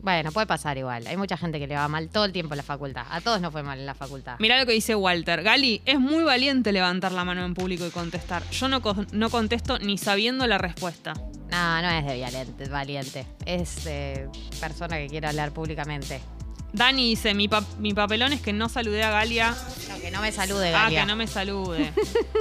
Bueno, 0.01 0.31
puede 0.31 0.47
pasar 0.47 0.77
igual. 0.77 1.05
Hay 1.07 1.17
mucha 1.17 1.35
gente 1.35 1.59
que 1.59 1.67
le 1.67 1.75
va 1.75 1.87
mal 1.89 2.07
todo 2.09 2.23
el 2.25 2.31
tiempo 2.31 2.53
en 2.53 2.57
la 2.57 2.63
facultad. 2.63 3.05
A 3.09 3.19
todos 3.19 3.41
nos 3.41 3.51
fue 3.51 3.63
mal 3.63 3.79
en 3.79 3.85
la 3.85 3.95
facultad. 3.95 4.37
Mirá 4.39 4.57
lo 4.57 4.65
que 4.65 4.71
dice 4.71 4.95
Walter. 4.95 5.43
Gali, 5.43 5.81
es 5.85 5.99
muy 5.99 6.23
valiente 6.23 6.71
levantar 6.71 7.11
la 7.11 7.25
mano 7.25 7.43
en 7.43 7.53
público 7.53 7.85
y 7.85 7.89
contestar. 7.89 8.41
Yo 8.51 8.69
no, 8.69 8.81
no 9.11 9.29
contesto 9.29 9.77
ni 9.79 9.97
sabiendo 9.97 10.47
la 10.47 10.57
respuesta. 10.57 11.13
No, 11.51 11.81
no 11.81 11.89
es 11.89 12.05
de 12.05 12.21
valiente, 12.21 12.69
valiente. 12.69 13.25
Es 13.45 13.83
de 13.83 14.29
persona 14.61 14.97
que 14.97 15.07
quiere 15.07 15.27
hablar 15.27 15.51
públicamente. 15.51 16.21
Dani 16.71 17.09
dice, 17.09 17.33
mi, 17.33 17.47
pa- 17.47 17.63
mi 17.79 17.93
papelón 17.95 18.31
es 18.31 18.41
que 18.41 18.53
no 18.53 18.69
saludé 18.69 19.03
a 19.03 19.09
Galia. 19.09 19.55
No, 19.89 19.99
que 19.99 20.11
no 20.11 20.21
me 20.21 20.31
salude, 20.31 20.69
Ah, 20.69 20.83
Galia. 20.83 21.01
que 21.01 21.05
no 21.07 21.15
me 21.15 21.25
salude. 21.25 21.91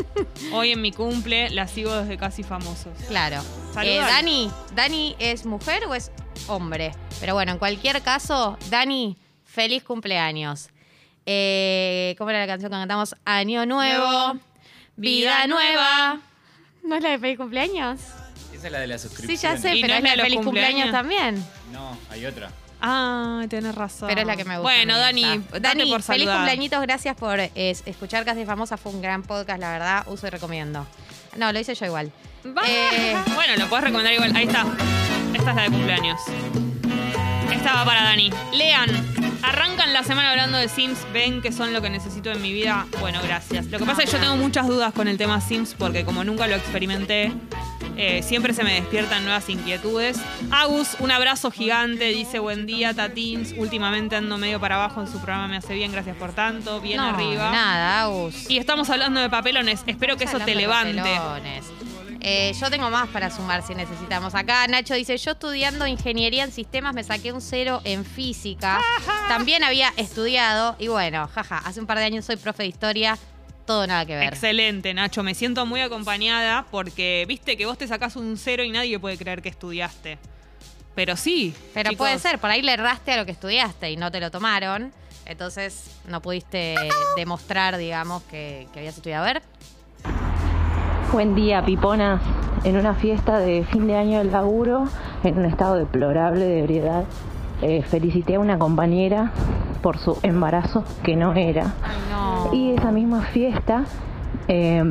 Hoy 0.53 0.73
en 0.73 0.83
mi 0.83 0.93
cumple 0.93 1.49
la 1.51 1.67
sigo 1.67 1.95
desde 1.97 2.19
casi 2.19 2.43
famosos. 2.43 2.93
Claro. 3.09 3.43
Eh, 3.83 3.99
Dani, 3.99 4.51
¿Dani 4.75 5.17
es 5.19 5.47
mujer 5.47 5.85
o 5.89 5.95
es 5.95 6.13
hombre? 6.49 6.93
Pero 7.21 7.35
bueno, 7.35 7.53
en 7.53 7.59
cualquier 7.59 8.03
caso, 8.03 8.59
Dani, 8.71 9.17
feliz 9.45 9.83
cumpleaños. 9.85 10.69
Eh, 11.27 12.15
¿Cómo 12.19 12.31
era 12.31 12.41
la 12.41 12.47
canción 12.47 12.71
que 12.71 12.77
cantamos? 12.79 13.15
Año 13.25 13.67
nuevo, 13.67 14.07
Nuevo, 14.07 14.41
vida 14.97 15.45
vida 15.45 15.47
nueva. 15.47 16.21
¿No 16.85 16.97
es 16.97 17.03
la 17.03 17.11
de 17.11 17.19
feliz 17.19 17.37
cumpleaños? 17.37 18.01
Esa 18.55 18.67
es 18.67 18.73
la 18.73 18.81
de 18.81 18.87
la 18.87 18.99
Sí, 18.99 19.09
suscripción. 19.09 19.55
ya 19.57 19.61
sé, 19.61 19.77
¿Y 19.77 19.83
pero 19.83 19.95
no 19.95 19.99
es 19.99 20.03
la 20.05 20.11
de 20.17 20.23
feliz 20.23 20.41
cumpleaños 20.45 20.91
cumpleaños? 20.91 20.93
también. 20.93 21.47
No, 21.73 21.97
hay 22.11 22.25
otra. 22.27 22.51
Ah, 22.81 23.45
tenés 23.51 23.75
razón. 23.75 24.09
Pero 24.09 24.21
es 24.23 24.27
la 24.27 24.37
que 24.37 24.45
me 24.45 24.57
gusta. 24.57 24.63
Bueno, 24.63 24.97
Dani, 24.97 25.23
date 25.51 25.61
Dani, 25.61 25.91
por 25.91 26.03
feliz 26.03 26.29
cumpleañitos, 26.31 26.81
gracias 26.81 27.17
por 27.17 27.41
eh, 27.41 27.51
escuchar 27.85 28.25
Casi 28.25 28.45
Famosa, 28.47 28.77
fue 28.77 28.93
un 28.93 29.03
gran 29.03 29.23
podcast, 29.25 29.61
la 29.61 29.71
verdad, 29.73 30.05
uso 30.07 30.27
y 30.29 30.31
recomiendo. 30.31 30.87
No, 31.37 31.53
lo 31.53 31.59
hice 31.59 31.75
yo 31.75 31.87
igual. 31.87 32.11
Eh, 32.67 33.17
Bueno, 33.35 33.57
lo 33.57 33.69
puedes 33.69 33.85
recomendar 33.85 34.15
igual. 34.15 34.35
Ahí 34.35 34.47
está. 34.47 34.65
Esta 35.39 35.51
es 35.51 35.57
la 35.57 35.63
de 35.63 35.71
cumpleaños. 35.71 36.21
Esta 37.53 37.75
va 37.75 37.85
para 37.85 38.03
Dani. 38.03 38.31
Lean. 38.53 38.91
Arrancan 39.43 39.93
la 39.93 40.03
semana 40.03 40.31
hablando 40.33 40.59
de 40.59 40.69
Sims. 40.69 40.99
Ven 41.13 41.41
que 41.41 41.53
son 41.53 41.73
lo 41.73 41.81
que 41.81 41.91
necesito 41.91 42.31
en 42.31 42.43
mi 42.43 42.53
vida. 42.53 42.87
Bueno, 43.01 43.21
gracias. 43.23 43.67
Lo 43.67 43.79
que 43.79 43.85
pasa 43.85 44.03
es 44.03 44.11
que 44.11 44.17
yo 44.17 44.23
tengo 44.23 44.37
muchas 44.37 44.67
dudas 44.67 44.93
con 44.93 45.09
el 45.09 45.17
tema 45.17 45.41
Sims 45.41 45.75
porque 45.79 46.05
como 46.05 46.25
nunca 46.25 46.47
lo 46.47 46.57
experimenté, 46.57 47.33
eh, 47.97 48.23
siempre 48.23 48.53
se 48.53 48.65
me 48.65 48.75
despiertan 48.75 49.25
nuevas 49.25 49.49
inquietudes. 49.49 50.21
Agus, 50.51 50.97
un 50.99 51.11
abrazo 51.11 51.51
gigante. 51.51 52.07
Dice, 52.07 52.41
buen 52.41 52.67
día, 52.67 52.93
Tatins. 52.95 53.55
Últimamente 53.57 54.17
ando 54.17 54.39
medio 54.39 54.61
para 54.61 54.75
abajo 54.75 55.01
en 55.01 55.07
su 55.07 55.19
programa. 55.19 55.49
Me 55.49 55.57
hace 55.57 55.75
bien. 55.75 55.93
Gracias 55.93 56.17
por 56.17 56.33
tanto. 56.33 56.81
Bien 56.81 56.99
no, 56.99 57.05
arriba. 57.05 57.51
Nada, 57.51 58.03
Agus. 58.03 58.51
Y 58.51 58.59
estamos 58.59 58.91
hablando 58.91 59.21
de 59.21 59.31
papelones. 59.31 59.83
Espero 59.87 60.17
que 60.17 60.25
eso 60.25 60.41
te 60.41 60.55
levante. 60.55 60.97
papelones. 60.99 61.65
Eh, 62.21 62.53
yo 62.61 62.71
tengo 62.71 62.91
más 62.91 63.09
para 63.09 63.31
sumar 63.31 63.63
si 63.63 63.75
necesitamos. 63.75 64.35
Acá 64.35 64.67
Nacho 64.67 64.95
dice, 64.95 65.17
yo 65.17 65.33
estudiando 65.33 65.87
ingeniería 65.87 66.45
en 66.45 66.53
sistemas 66.53 66.95
me 66.95 67.05
saqué 67.05 67.33
un 67.33 67.41
cero 67.41 67.81
en 67.85 68.05
física. 68.05 68.81
También 69.29 69.63
había 69.63 69.93
estudiado 69.97 70.77
y 70.79 70.89
bueno, 70.89 71.29
jaja, 71.29 71.59
hace 71.59 71.81
un 71.81 71.87
par 71.87 71.99
de 71.99 72.05
años 72.05 72.25
soy 72.25 72.37
profe 72.37 72.65
de 72.65 72.69
historia, 72.69 73.19
todo 73.67 73.87
nada 73.87 74.05
que 74.05 74.17
ver. 74.17 74.33
Excelente, 74.33 74.95
Nacho. 74.95 75.23
Me 75.23 75.35
siento 75.35 75.65
muy 75.67 75.81
acompañada 75.81 76.67
porque 76.71 77.25
viste 77.29 77.57
que 77.57 77.67
vos 77.67 77.79
te 77.79 77.87
sacás 77.87 78.17
un 78.17 78.37
cero 78.37 78.65
y 78.65 78.71
nadie 78.71 78.99
puede 78.99 79.17
creer 79.17 79.43
que 79.43 79.51
estudiaste. 79.51 80.19
Pero 80.95 81.17
sí. 81.17 81.55
Pero 81.75 81.91
chicos. 81.91 81.99
puede 82.05 82.19
ser, 82.19 82.41
por 82.41 82.51
ahí 82.51 82.63
le 82.63 82.73
erraste 82.73 83.13
a 83.13 83.19
lo 83.19 83.27
que 83.27 83.33
estudiaste 83.33 83.91
y 83.91 83.97
no 83.97 84.11
te 84.11 84.21
lo 84.21 84.31
tomaron. 84.31 84.93
Entonces 85.27 85.85
no 86.07 86.23
pudiste 86.23 86.75
demostrar, 87.17 87.77
digamos, 87.77 88.23
que, 88.25 88.67
que 88.73 88.81
habías 88.81 88.97
estudiado. 88.97 89.25
A 89.25 89.33
ver. 89.35 89.43
Buen 91.13 91.35
día, 91.35 91.65
piponas. 91.65 92.21
En 92.65 92.77
una 92.77 92.95
fiesta 92.95 93.39
de 93.39 93.65
fin 93.65 93.87
de 93.87 93.97
año 93.97 94.19
del 94.19 94.31
laburo, 94.31 94.85
en 95.25 95.39
un 95.39 95.47
estado 95.47 95.77
deplorable 95.77 96.45
de 96.45 96.61
ebriedad, 96.61 97.05
eh, 97.63 97.83
felicité 97.83 98.35
a 98.35 98.41
una 98.41 98.59
compañera 98.59 99.31
por 99.81 99.97
su 99.99 100.19
embarazo 100.23 100.85
que 101.03 101.17
no 101.17 101.33
era. 101.35 101.73
Ay, 101.83 101.97
no. 102.11 102.55
Y 102.55 102.73
esa 102.73 102.91
misma 102.93 103.23
fiesta 103.23 103.85
eh, 104.49 104.83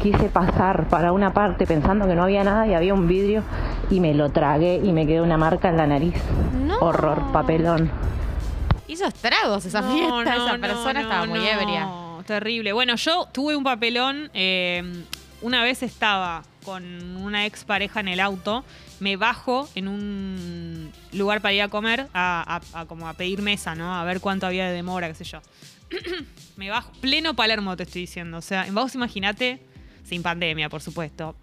quise 0.00 0.28
pasar 0.28 0.88
para 0.88 1.12
una 1.12 1.34
parte 1.34 1.66
pensando 1.66 2.06
que 2.06 2.14
no 2.14 2.22
había 2.22 2.42
nada 2.42 2.66
y 2.66 2.74
había 2.74 2.94
un 2.94 3.06
vidrio 3.06 3.42
y 3.90 4.00
me 4.00 4.14
lo 4.14 4.30
tragué 4.30 4.76
y 4.82 4.92
me 4.92 5.06
quedó 5.06 5.24
una 5.24 5.36
marca 5.36 5.68
en 5.68 5.76
la 5.76 5.86
nariz. 5.86 6.14
No. 6.66 6.78
Horror, 6.78 7.32
papelón. 7.32 7.90
Hizo 8.88 9.04
estragos 9.06 9.64
esa 9.66 9.82
No, 9.82 9.92
fiesta, 9.92 10.36
no, 10.36 10.44
esa 10.44 10.56
no, 10.56 10.60
persona 10.60 10.92
no, 10.94 11.00
estaba 11.00 11.26
muy 11.26 11.40
no. 12.22 12.26
Terrible. 12.26 12.72
Bueno, 12.72 12.96
yo 12.96 13.28
tuve 13.32 13.56
un 13.56 13.64
papelón. 13.64 14.30
eh, 14.34 15.04
una 15.42 15.62
vez 15.64 15.82
estaba 15.82 16.44
con 16.64 16.84
una 17.16 17.46
ex 17.46 17.64
pareja 17.64 18.00
en 18.00 18.08
el 18.08 18.20
auto. 18.20 18.64
Me 19.00 19.16
bajo 19.16 19.68
en 19.74 19.88
un 19.88 20.92
lugar 21.12 21.40
para 21.40 21.52
ir 21.54 21.62
a 21.62 21.68
comer, 21.68 22.06
a, 22.14 22.60
a- 22.74 22.80
a 22.80 22.86
como 22.86 23.08
a 23.08 23.14
pedir 23.14 23.42
mesa, 23.42 23.74
¿no? 23.74 23.92
A 23.94 24.04
ver 24.04 24.20
cuánto 24.20 24.46
había 24.46 24.66
de 24.68 24.72
demora, 24.72 25.08
qué 25.08 25.14
sé 25.14 25.24
yo. 25.24 25.40
me 26.56 26.70
bajo, 26.70 26.92
pleno 27.00 27.34
Palermo 27.34 27.76
te 27.76 27.82
estoy 27.82 28.02
diciendo. 28.02 28.38
O 28.38 28.42
sea, 28.42 28.66
vos 28.70 28.94
imaginate, 28.94 29.60
sin 30.04 30.22
pandemia, 30.22 30.68
por 30.68 30.80
supuesto. 30.80 31.34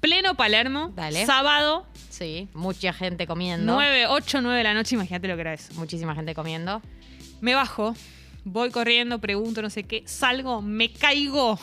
Pleno 0.00 0.34
Palermo, 0.36 0.92
Dale. 0.94 1.26
sábado, 1.26 1.86
Sí, 2.08 2.48
mucha 2.54 2.92
gente 2.92 3.26
comiendo. 3.26 3.72
9, 3.74 4.06
8, 4.06 4.40
9 4.42 4.58
de 4.58 4.64
la 4.64 4.74
noche, 4.74 4.94
imagínate 4.94 5.26
lo 5.28 5.34
que 5.34 5.40
era 5.40 5.54
eso. 5.54 5.72
Muchísima 5.74 6.14
gente 6.14 6.34
comiendo. 6.34 6.80
Me 7.40 7.54
bajo, 7.54 7.94
voy 8.44 8.70
corriendo, 8.70 9.18
pregunto, 9.18 9.62
no 9.62 9.70
sé 9.70 9.84
qué, 9.84 10.02
salgo, 10.06 10.62
me 10.62 10.92
caigo 10.92 11.58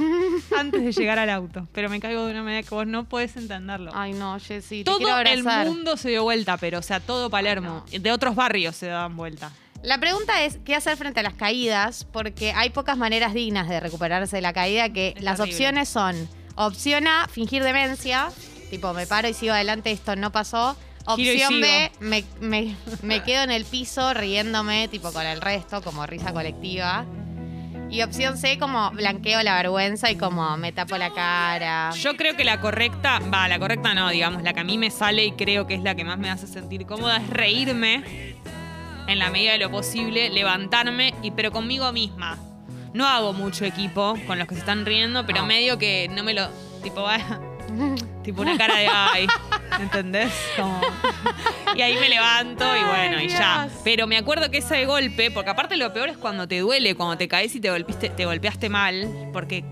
antes 0.56 0.82
de 0.82 0.92
llegar 0.92 1.18
al 1.18 1.30
auto. 1.30 1.68
Pero 1.72 1.88
me 1.88 2.00
caigo 2.00 2.24
de 2.26 2.32
una 2.32 2.42
manera 2.42 2.62
que 2.62 2.74
vos 2.74 2.86
no 2.86 3.04
podés 3.04 3.36
entenderlo. 3.36 3.90
Ay, 3.94 4.12
no, 4.12 4.38
Jessy, 4.38 4.78
te 4.78 4.84
todo 4.84 4.98
quiero 4.98 5.18
el 5.18 5.44
mundo 5.44 5.96
se 5.96 6.10
dio 6.10 6.22
vuelta, 6.22 6.56
pero 6.56 6.78
o 6.78 6.82
sea, 6.82 7.00
todo 7.00 7.30
Palermo. 7.30 7.84
De 7.90 8.12
otros 8.12 8.34
barrios 8.34 8.76
se 8.76 8.86
daban 8.86 9.16
vuelta. 9.16 9.52
La 9.82 9.98
pregunta 9.98 10.44
es, 10.44 10.58
¿qué 10.64 10.76
hacer 10.76 10.96
frente 10.96 11.20
a 11.20 11.22
las 11.24 11.34
caídas? 11.34 12.04
Porque 12.04 12.52
hay 12.52 12.70
pocas 12.70 12.96
maneras 12.96 13.34
dignas 13.34 13.68
de 13.68 13.80
recuperarse 13.80 14.36
de 14.36 14.42
la 14.42 14.52
caída 14.52 14.92
que 14.92 15.14
Es 15.16 15.22
las 15.24 15.40
opciones 15.40 15.88
son, 15.88 16.28
opción 16.54 17.08
A, 17.08 17.26
fingir 17.26 17.64
demencia, 17.64 18.28
tipo, 18.70 18.92
me 18.94 19.08
paro 19.08 19.28
y 19.28 19.34
sigo 19.34 19.52
adelante, 19.52 19.90
esto 19.90 20.14
no 20.14 20.30
pasó. 20.30 20.76
Opción. 21.06 21.60
B, 21.60 21.90
me, 22.00 22.24
me- 22.40 22.76
me 23.02 23.22
quedo 23.22 23.42
en 23.42 23.50
el 23.50 23.64
piso 23.64 24.14
riéndome, 24.14 24.88
tipo, 24.88 25.12
con 25.12 25.26
el 25.26 25.40
resto, 25.40 25.82
como 25.82 26.06
risa 26.06 26.32
colectiva. 26.32 27.04
Y 27.90 28.00
opción 28.02 28.38
C, 28.38 28.58
como 28.58 28.90
blanqueo 28.92 29.42
la 29.42 29.54
vergüenza 29.56 30.10
y 30.10 30.16
como 30.16 30.56
me 30.56 30.72
tapo 30.72 30.96
la 30.96 31.12
cara. 31.12 31.90
Yo 31.90 32.16
creo 32.16 32.34
que 32.36 32.44
la 32.44 32.58
correcta, 32.60 33.18
va, 33.32 33.48
la 33.48 33.58
correcta 33.58 33.92
no, 33.92 34.08
digamos, 34.08 34.42
la 34.42 34.54
que 34.54 34.60
a 34.60 34.64
mí 34.64 34.78
me 34.78 34.90
sale 34.90 35.26
y 35.26 35.32
creo 35.32 35.66
que 35.66 35.74
es 35.74 35.82
la 35.82 35.94
que 35.94 36.02
más 36.04 36.18
me 36.18 36.30
hace 36.30 36.46
sentir 36.46 36.86
cómoda 36.86 37.18
es 37.18 37.28
reírme 37.28 38.34
en 39.08 39.18
la 39.18 39.28
medida 39.30 39.52
de 39.52 39.58
lo 39.58 39.70
posible, 39.70 40.30
levantarme, 40.30 41.12
y 41.22 41.32
pero 41.32 41.50
conmigo 41.52 41.92
misma. 41.92 42.38
No 42.94 43.06
hago 43.06 43.32
mucho 43.34 43.64
equipo 43.66 44.14
con 44.26 44.38
los 44.38 44.48
que 44.48 44.54
se 44.54 44.60
están 44.60 44.86
riendo, 44.86 45.26
pero 45.26 45.40
No. 45.42 45.46
medio 45.46 45.76
que 45.78 46.08
no 46.14 46.22
me 46.24 46.32
lo. 46.32 46.48
Tipo, 46.82 47.02
va- 47.02 47.18
tipo 48.22 48.42
una 48.42 48.56
cara 48.56 48.76
de 48.76 48.88
ay. 48.88 49.26
¿Entendés? 49.80 50.32
Como- 50.56 50.80
y 51.74 51.80
ahí 51.82 51.94
me 51.98 52.08
levanto 52.08 52.64
y 52.76 52.84
bueno, 52.84 53.20
y 53.22 53.28
ya. 53.28 53.64
Dios. 53.68 53.80
Pero 53.84 54.06
me 54.06 54.16
acuerdo 54.18 54.50
que 54.50 54.58
ese 54.58 54.84
golpe, 54.84 55.30
porque 55.30 55.50
aparte 55.50 55.76
lo 55.76 55.92
peor 55.92 56.08
es 56.10 56.16
cuando 56.18 56.46
te 56.46 56.58
duele, 56.60 56.94
cuando 56.94 57.16
te 57.16 57.28
caes 57.28 57.54
y 57.54 57.60
te 57.60 57.70
golpeaste, 57.70 58.10
te 58.10 58.24
golpeaste 58.26 58.68
mal, 58.68 59.08
porque 59.32 59.64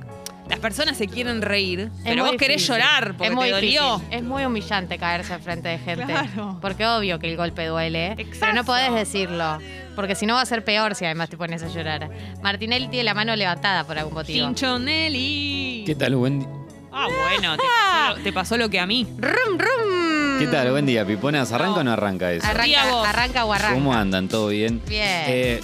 las 0.48 0.58
personas 0.58 0.96
se 0.96 1.06
quieren 1.06 1.42
reír, 1.42 1.80
Es 1.80 1.90
pero 2.02 2.24
vos 2.24 2.32
querés 2.32 2.56
difícil. 2.56 2.74
llorar 2.76 3.08
porque 3.12 3.26
es 3.28 3.32
muy 3.34 3.44
te 3.48 3.54
dolió. 3.54 3.96
difícil. 3.98 4.14
Es 4.18 4.22
muy 4.24 4.44
humillante 4.44 4.98
caerse 4.98 5.38
frente 5.38 5.68
de 5.68 5.78
gente. 5.78 6.06
Claro. 6.06 6.58
Porque 6.60 6.86
obvio 6.86 7.18
que 7.20 7.30
el 7.30 7.36
golpe 7.36 7.66
duele. 7.66 8.14
Pero 8.16 8.28
Exacto. 8.28 8.54
no 8.56 8.64
podés 8.64 8.92
decirlo. 8.94 9.58
Porque 9.94 10.14
si 10.16 10.24
no 10.26 10.34
va 10.34 10.40
a 10.40 10.46
ser 10.46 10.64
peor 10.64 10.94
si 10.96 11.04
además 11.04 11.28
te 11.28 11.36
pones 11.36 11.62
a 11.62 11.68
llorar. 11.68 12.08
Martinelli 12.42 12.88
tiene 12.88 13.04
la 13.04 13.14
mano 13.14 13.36
levantada 13.36 13.84
por 13.84 13.96
algún 13.98 14.14
motivo. 14.14 14.46
Cinchonelli. 14.46 15.84
¿Qué 15.86 15.94
tal? 15.94 16.16
Buen, 16.16 16.46
Ah, 16.92 17.06
bueno, 17.08 17.56
te 17.56 17.62
pasó, 17.62 18.16
lo, 18.18 18.22
te 18.24 18.32
pasó 18.32 18.56
lo 18.56 18.68
que 18.70 18.80
a 18.80 18.86
mí. 18.86 19.06
¡Rum, 19.18 19.58
rum! 19.58 20.38
¿Qué 20.38 20.46
tal? 20.50 20.70
Buen 20.70 20.86
día, 20.86 21.06
Piponas. 21.06 21.52
¿Arranca 21.52 21.80
o 21.80 21.84
no 21.84 21.92
arranca 21.92 22.32
eso? 22.32 22.46
Arranca, 22.46 22.90
vos. 22.90 23.06
arranca 23.06 23.44
o 23.44 23.52
arranca. 23.52 23.74
¿Cómo 23.74 23.94
andan? 23.94 24.28
¿Todo 24.28 24.48
bien? 24.48 24.80
Bien. 24.88 25.24
Eh, 25.28 25.60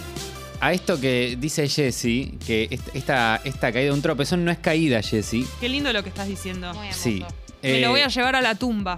a 0.60 0.72
esto 0.72 1.00
que 1.00 1.36
dice 1.38 1.68
Jessy, 1.68 2.38
que 2.46 2.68
est- 2.70 2.94
esta, 2.94 3.40
esta 3.44 3.72
caída, 3.72 3.92
un 3.92 4.02
tropezón 4.02 4.44
no 4.44 4.50
es 4.50 4.58
caída, 4.58 5.02
Jessy. 5.02 5.46
Qué 5.60 5.68
lindo 5.68 5.92
lo 5.92 6.02
que 6.02 6.08
estás 6.10 6.28
diciendo. 6.28 6.68
Muy 6.74 6.86
hermoso. 6.88 7.02
Sí. 7.02 7.24
Me 7.62 7.78
Eh, 7.78 7.80
lo 7.80 7.90
voy 7.90 8.00
a 8.02 8.08
llevar 8.08 8.36
a 8.36 8.40
la 8.40 8.54
tumba. 8.54 8.96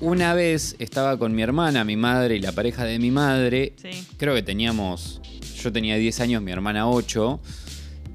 Una 0.00 0.34
vez 0.34 0.74
estaba 0.78 1.16
con 1.18 1.34
mi 1.34 1.42
hermana, 1.42 1.84
mi 1.84 1.96
madre 1.96 2.36
y 2.36 2.40
la 2.40 2.52
pareja 2.52 2.84
de 2.84 2.98
mi 2.98 3.10
madre. 3.10 3.74
Sí. 3.80 4.06
Creo 4.16 4.34
que 4.34 4.42
teníamos. 4.42 5.20
Yo 5.62 5.70
tenía 5.72 5.96
10 5.96 6.18
años, 6.20 6.42
mi 6.42 6.50
hermana 6.50 6.88
8. 6.88 7.40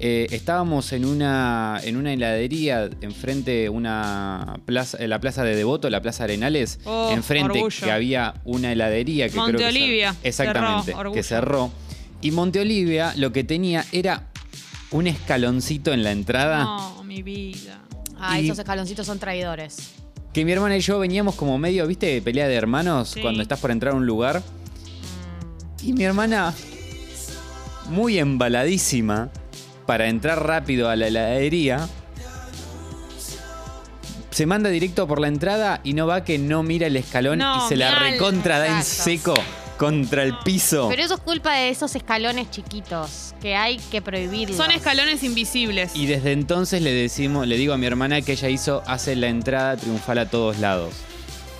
Eh, 0.00 0.28
estábamos 0.30 0.92
en 0.92 1.04
una, 1.04 1.80
en 1.82 1.96
una 1.96 2.12
heladería 2.12 2.88
enfrente 3.00 3.50
de 3.50 3.68
una 3.68 4.60
plaza, 4.64 4.96
eh, 4.98 5.08
la 5.08 5.18
plaza 5.20 5.42
de 5.42 5.56
Devoto, 5.56 5.90
la 5.90 6.00
plaza 6.00 6.22
Arenales, 6.24 6.78
Oh, 6.84 7.10
enfrente 7.12 7.58
orgullo. 7.58 7.84
que 7.84 7.90
había 7.90 8.34
una 8.44 8.70
heladería 8.70 9.28
que 9.28 9.34
Monte 9.36 9.56
creo 9.56 9.70
que 9.70 9.76
Olivia, 9.76 10.14
exactamente, 10.22 10.84
cerró, 10.92 10.98
orgullo. 11.00 11.14
que 11.16 11.22
cerró. 11.24 11.70
Y 12.20 12.30
Monte 12.30 12.60
Olivia 12.60 13.12
lo 13.16 13.32
que 13.32 13.42
tenía 13.42 13.84
era 13.90 14.28
un 14.92 15.08
escaloncito 15.08 15.92
en 15.92 16.04
la 16.04 16.12
entrada 16.12 16.62
No, 16.64 17.02
mi 17.02 17.22
vida. 17.22 17.80
Ah, 18.20 18.40
y- 18.40 18.44
esos 18.46 18.58
escaloncitos 18.60 19.04
son 19.06 19.18
traidores. 19.18 19.94
que 20.32 20.44
mi 20.44 20.52
hermana 20.52 20.76
y 20.76 20.80
yo 20.80 21.00
veníamos 21.00 21.34
como 21.34 21.58
medio, 21.58 21.84
¿viste? 21.88 22.06
de 22.06 22.22
pelea 22.22 22.46
de 22.46 22.54
hermanos 22.54 23.08
Sí. 23.10 23.20
cuando 23.20 23.42
estás 23.42 23.58
por 23.58 23.72
entrar 23.72 23.94
a 23.94 23.96
un 23.96 24.06
lugar. 24.06 24.42
Y 25.82 25.92
mi 25.92 26.04
hermana, 26.04 26.54
muy 27.90 28.18
embaladísima, 28.18 29.30
para 29.88 30.08
entrar 30.08 30.46
rápido 30.46 30.90
a 30.90 30.96
la 30.96 31.06
heladería, 31.06 31.88
se 34.28 34.44
manda 34.44 34.68
directo 34.68 35.08
por 35.08 35.18
la 35.18 35.28
entrada 35.28 35.80
y 35.82 35.94
no 35.94 36.06
va 36.06 36.24
que 36.24 36.36
no 36.36 36.62
mira 36.62 36.88
el 36.88 36.96
escalón 36.96 37.38
No, 37.38 37.64
y 37.64 37.68
se 37.70 37.76
la 37.76 37.98
recontra 37.98 38.58
da 38.58 38.66
en 38.66 38.84
seco 38.84 39.32
contra 39.78 40.24
el 40.24 40.36
piso. 40.44 40.88
Pero 40.90 41.02
eso 41.02 41.14
es 41.14 41.20
culpa 41.20 41.54
de 41.54 41.70
esos 41.70 41.96
escalones 41.96 42.50
chiquitos 42.50 43.34
que 43.40 43.56
hay 43.56 43.78
que 43.78 44.02
prohibirlos. 44.02 44.58
Son 44.58 44.70
escalones 44.72 45.22
invisibles. 45.22 45.96
Y 45.96 46.04
desde 46.04 46.32
entonces 46.32 46.82
le 46.82 46.92
decimos, 46.92 47.46
le 47.46 47.56
digo 47.56 47.72
a 47.72 47.78
mi 47.78 47.86
hermana 47.86 48.20
que 48.20 48.32
ella 48.32 48.50
hizo, 48.50 48.82
hace 48.86 49.16
la 49.16 49.28
entrada 49.28 49.78
triunfal 49.78 50.18
a 50.18 50.28
todos 50.28 50.58
lados. 50.58 50.92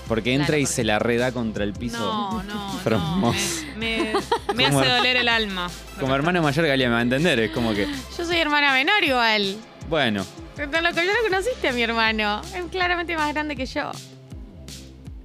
Porque 0.09 0.33
entra 0.33 0.47
Claro, 0.47 0.59
y 0.61 0.63
porque- 0.65 0.75
se 0.75 0.85
la 0.85 0.99
reda 0.99 1.33
contra 1.33 1.65
el 1.65 1.73
piso. 1.75 1.99
No, 1.99 2.43
no. 2.43 2.79
Me, 3.77 4.13
me- 4.13 4.13
me 4.55 4.65
Como- 4.65 4.81
hace 4.81 4.89
doler 4.89 5.17
el 5.19 5.29
alma. 5.29 5.69
Como 6.01 6.15
hermano 6.15 6.43
mayor 6.43 6.67
Galia 6.67 6.89
me 6.89 6.95
va 6.95 6.99
a 7.01 7.03
entender, 7.03 7.39
es 7.39 7.51
como 7.51 7.75
que, 7.75 7.87
Yo 8.17 8.25
soy 8.25 8.37
hermana 8.39 8.73
menor 8.73 9.05
igual. 9.05 9.57
bueno, 9.89 10.25
Pero 10.57 10.81
lo 10.81 10.93
que 10.93 11.05
yo 11.07 11.13
no 11.13 11.29
conociste 11.29 11.69
a 11.69 11.73
mi 11.73 11.83
hermano. 11.83 12.41
Es 12.55 12.65
claramente 12.71 13.15
más 13.17 13.33
grande 13.33 13.55
que 13.55 13.67
yo. 13.67 13.93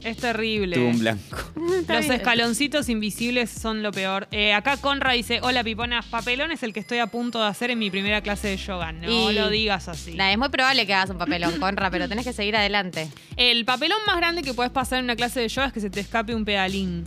Es 0.03 0.17
terrible. 0.17 0.75
tuvo 0.75 0.89
un 0.89 0.99
blanco. 0.99 1.37
Los 1.87 2.05
escaloncitos 2.05 2.89
invisibles 2.89 3.49
son 3.49 3.81
lo 3.83 3.91
peor. 3.91 4.27
Eh, 4.31 4.53
acá 4.53 4.77
Conra 4.77 5.13
dice, 5.13 5.39
hola 5.41 5.63
Pipona, 5.63 6.01
papelón 6.01 6.51
es 6.51 6.61
el 6.63 6.73
que 6.73 6.79
estoy 6.81 6.97
a 6.99 7.07
punto 7.07 7.41
de 7.41 7.47
hacer 7.47 7.71
en 7.71 7.79
mi 7.79 7.89
primera 7.89 8.21
clase 8.21 8.49
de 8.49 8.57
yoga. 8.57 8.91
No 8.91 9.31
Y- 9.31 9.33
lo 9.33 9.49
digas 9.49 9.87
así. 9.87 10.13
Nah, 10.15 10.31
es 10.31 10.37
muy 10.37 10.49
probable 10.49 10.85
que 10.85 10.93
hagas 10.93 11.09
un 11.09 11.17
papelón, 11.17 11.57
Conra, 11.59 11.89
pero 11.89 12.09
tenés 12.09 12.25
que 12.25 12.33
seguir 12.33 12.55
adelante. 12.55 13.07
El 13.37 13.63
papelón 13.65 13.99
más 14.05 14.17
grande 14.17 14.41
que 14.41 14.53
puedes 14.53 14.71
pasar 14.71 14.99
en 14.99 15.05
una 15.05 15.15
clase 15.15 15.39
de 15.39 15.47
yoga 15.47 15.67
es 15.67 15.73
que 15.73 15.79
se 15.79 15.89
te 15.89 15.99
escape 16.01 16.35
un 16.35 16.43
pedalín. 16.45 17.05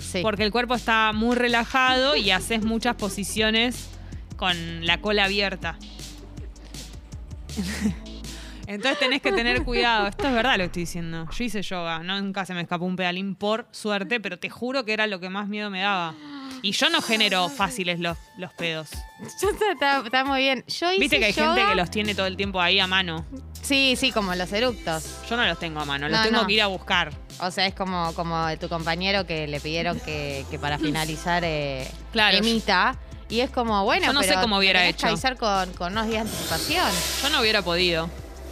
Sí. 0.00 0.20
Porque 0.22 0.44
el 0.44 0.50
cuerpo 0.52 0.74
está 0.74 1.12
muy 1.12 1.36
relajado 1.36 2.16
y 2.16 2.30
haces 2.30 2.62
muchas 2.64 2.94
posiciones 2.96 3.88
con 4.36 4.86
la 4.86 5.00
cola 5.00 5.24
abierta. 5.24 5.76
Entonces 8.66 8.98
tenés 8.98 9.20
que 9.22 9.32
tener 9.32 9.62
cuidado. 9.64 10.06
Esto 10.06 10.26
es 10.28 10.32
verdad 10.34 10.52
lo 10.52 10.58
que 10.58 10.64
estoy 10.66 10.82
diciendo. 10.82 11.26
Yo 11.30 11.44
hice 11.44 11.62
yoga, 11.62 11.98
¿no? 12.00 12.20
nunca 12.20 12.44
se 12.46 12.54
me 12.54 12.62
escapó 12.62 12.84
un 12.84 12.96
pedalín 12.96 13.34
por 13.34 13.66
suerte, 13.72 14.20
pero 14.20 14.38
te 14.38 14.48
juro 14.50 14.84
que 14.84 14.92
era 14.92 15.06
lo 15.06 15.20
que 15.20 15.28
más 15.28 15.48
miedo 15.48 15.70
me 15.70 15.80
daba. 15.82 16.14
Y 16.62 16.72
yo 16.72 16.88
no 16.88 17.02
genero 17.02 17.48
fáciles 17.50 18.00
los, 18.00 18.16
los 18.38 18.52
pedos. 18.54 18.90
Yo- 19.42 19.50
está, 20.06 20.24
muy 20.24 20.40
bien. 20.40 20.64
Yo 20.66 20.90
hice 20.92 21.00
Viste 21.00 21.18
que 21.18 21.24
hay 21.26 21.32
yoga- 21.32 21.54
gente 21.54 21.68
que 21.70 21.74
los 21.74 21.90
tiene 21.90 22.14
todo 22.14 22.26
el 22.26 22.36
tiempo 22.36 22.60
ahí 22.60 22.78
a 22.80 22.86
mano. 22.86 23.26
Sí, 23.60 23.96
sí, 23.98 24.12
como 24.12 24.34
los 24.34 24.50
eructos. 24.52 25.20
Yo 25.28 25.36
no 25.36 25.44
los 25.46 25.58
tengo 25.58 25.80
a 25.80 25.84
mano, 25.84 26.08
los 26.08 26.18
No, 26.18 26.24
tengo 26.24 26.40
no. 26.42 26.46
que 26.46 26.52
ir 26.54 26.62
a 26.62 26.66
buscar. 26.68 27.10
O 27.40 27.50
sea, 27.50 27.66
es 27.66 27.74
como, 27.74 28.14
como 28.14 28.46
tu 28.58 28.68
compañero 28.68 29.26
que 29.26 29.46
le 29.46 29.60
pidieron 29.60 29.98
que, 30.00 30.44
que 30.50 30.58
para 30.58 30.78
finalizar 30.78 31.42
eh, 31.44 31.86
Claro. 32.12 32.36
emita. 32.38 32.96
Y 33.28 33.40
es 33.40 33.50
como, 33.50 33.82
bueno, 33.84 34.06
Yo 34.06 34.12
no 34.12 34.22
sé 34.22 34.34
cómo 34.40 34.58
hubiera 34.58 34.80
que 34.82 34.90
hecho. 34.90 35.06
avisar 35.08 35.36
con, 35.36 35.72
con 35.72 35.92
unos 35.92 36.06
días 36.06 36.24
de 36.24 36.30
anticipación, 36.30 36.86
Yo 37.22 37.30
no 37.30 37.40
hubiera 37.40 37.62
podido. 37.62 38.08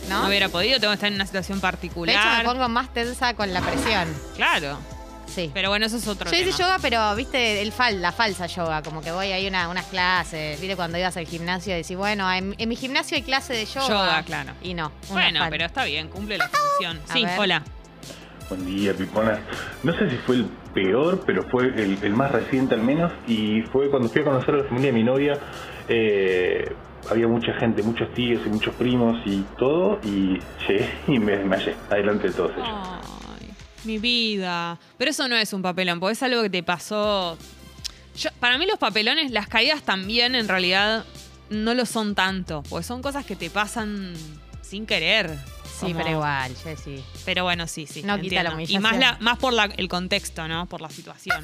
¿No? 0.09 0.23
No 0.23 0.29
hubiera 0.29 0.49
podido, 0.49 0.79
tengo 0.81 0.91
que 0.93 0.95
estar 0.97 1.09
en 1.09 1.15
una 1.17 1.27
situación 1.27 1.59
de 1.61 1.61
hecho, 1.61 1.67
me 1.67 1.71
particular. 1.73 2.45
pongo 2.45 2.69
más 2.69 2.93
tensa 2.93 3.35
con 3.35 3.53
la 3.53 3.61
presión. 3.61 4.09
Claro. 4.37 4.79
Sí. 5.27 5.51
Pero 5.55 5.71
bueno, 5.71 5.87
eso 5.87 5.97
es 5.97 6.07
otro 6.07 6.31
Yo 6.31 6.37
hice 6.37 6.45
tema. 6.47 6.59
yoga, 6.59 6.79
pero 6.83 7.15
viste, 7.17 7.63
el 7.63 7.73
fal, 7.73 8.03
la 8.03 8.13
falsa 8.13 8.47
yoga, 8.49 8.83
como 8.83 9.01
que 9.01 9.13
voy 9.13 9.33
ahí 9.33 9.49
a 9.55 9.69
unas 9.69 9.87
clases, 9.87 10.61
viste 10.61 10.77
cuando 10.77 10.99
ibas 10.99 11.17
al 11.17 11.27
gimnasio 11.27 11.73
y 11.73 11.79
decís, 11.79 11.97
bueno, 11.97 12.31
en, 12.31 12.55
en 12.59 12.69
mi 12.69 12.77
gimnasio 12.77 13.17
hay 13.17 13.23
clase 13.23 13.55
de 13.55 13.65
yoga. 13.65 13.89
Yoga, 13.89 14.23
claro. 14.25 14.53
Y 14.61 14.75
no. 14.75 14.93
una 15.09 15.13
Bueno, 15.23 15.41
fal. 15.41 15.51
pero 15.51 15.65
está 15.65 15.85
bien, 15.85 16.09
cumple 16.09 16.37
la 16.37 16.49
función. 16.51 17.01
A 17.09 17.13
Sí, 17.15 17.25
ver. 17.25 17.39
hola. 17.39 17.63
Buen 18.51 18.67
día, 18.67 18.93
Pipona. 18.93 19.41
No 19.83 19.95
sé 19.95 20.11
si 20.11 20.17
fue 20.19 20.37
el 20.37 20.45
peor, 20.75 21.23
pero 21.25 21.43
fue 21.51 21.69
el, 21.69 21.99
el 22.03 22.13
más 22.13 22.31
reciente 22.31 22.75
al 22.75 22.83
menos. 22.83 23.11
Y 23.27 23.63
fue 23.73 23.89
cuando 23.89 24.11
fui 24.11 24.21
a 24.21 24.25
conocer 24.25 24.55
a 24.55 24.59
la 24.59 24.65
familia 24.65 24.89
de 24.89 24.93
mi 24.93 25.05
novia. 25.05 25.39
eh, 25.89 26.71
había 27.11 27.27
mucha 27.29 27.53
gente, 27.55 27.83
muchos 27.83 28.13
tíos 28.15 28.43
y 28.47 28.49
muchos 28.49 28.75
primos 28.75 29.19
y 29.27 29.45
todo. 29.59 29.99
Y 30.05 30.39
llegué 30.69 30.91
y 31.09 31.19
me 31.19 31.37
desmayé 31.37 31.75
adelante 31.91 32.29
de 32.29 32.35
todos 32.35 32.53
ellos. 32.53 32.69
Ay, 32.69 33.51
mi 33.85 33.99
vida. 33.99 34.79
Pero 34.99 35.11
eso 35.11 35.29
no 35.29 35.37
es 35.37 35.53
un 35.53 35.63
papelón, 35.63 36.01
porque 36.01 36.13
es 36.15 36.23
algo 36.23 36.43
que 36.43 36.51
te 36.51 36.63
pasó. 36.63 37.37
Yo- 38.17 38.31
para 38.41 38.59
mí 38.59 38.67
los 38.67 38.79
papelones, 38.79 39.31
las 39.31 39.47
caídas 39.49 39.83
también 39.83 40.35
en 40.35 40.49
realidad 40.49 41.05
no 41.51 41.75
lo 41.75 41.85
son 41.87 42.15
tanto, 42.15 42.63
porque 42.69 42.85
son 42.85 43.03
cosas 43.03 43.25
que 43.25 43.37
te 43.37 43.51
pasan 43.51 44.15
sin 44.73 44.87
querer. 44.87 45.29
Sí, 45.67 45.93
como- 45.93 45.99
pero 45.99 46.11
igual, 46.12 46.55
Jessy. 46.57 47.05
Pero 47.26 47.45
bueno, 47.45 47.67
sí, 47.67 47.87
sí. 47.87 48.02
No 48.05 48.19
quita 48.19 48.43
la 48.43 48.50
entiendo. 48.52 48.73
Y 48.73 48.79
más, 48.79 48.93
humillación. 48.93 49.19
la, 49.19 49.23
más 49.23 49.38
por 49.38 49.52
la- 49.52 49.69
el 49.76 49.87
contexto, 49.88 50.49
¿no? 50.49 50.64
Por 50.64 50.81
la 50.81 50.88
situación. 50.88 51.37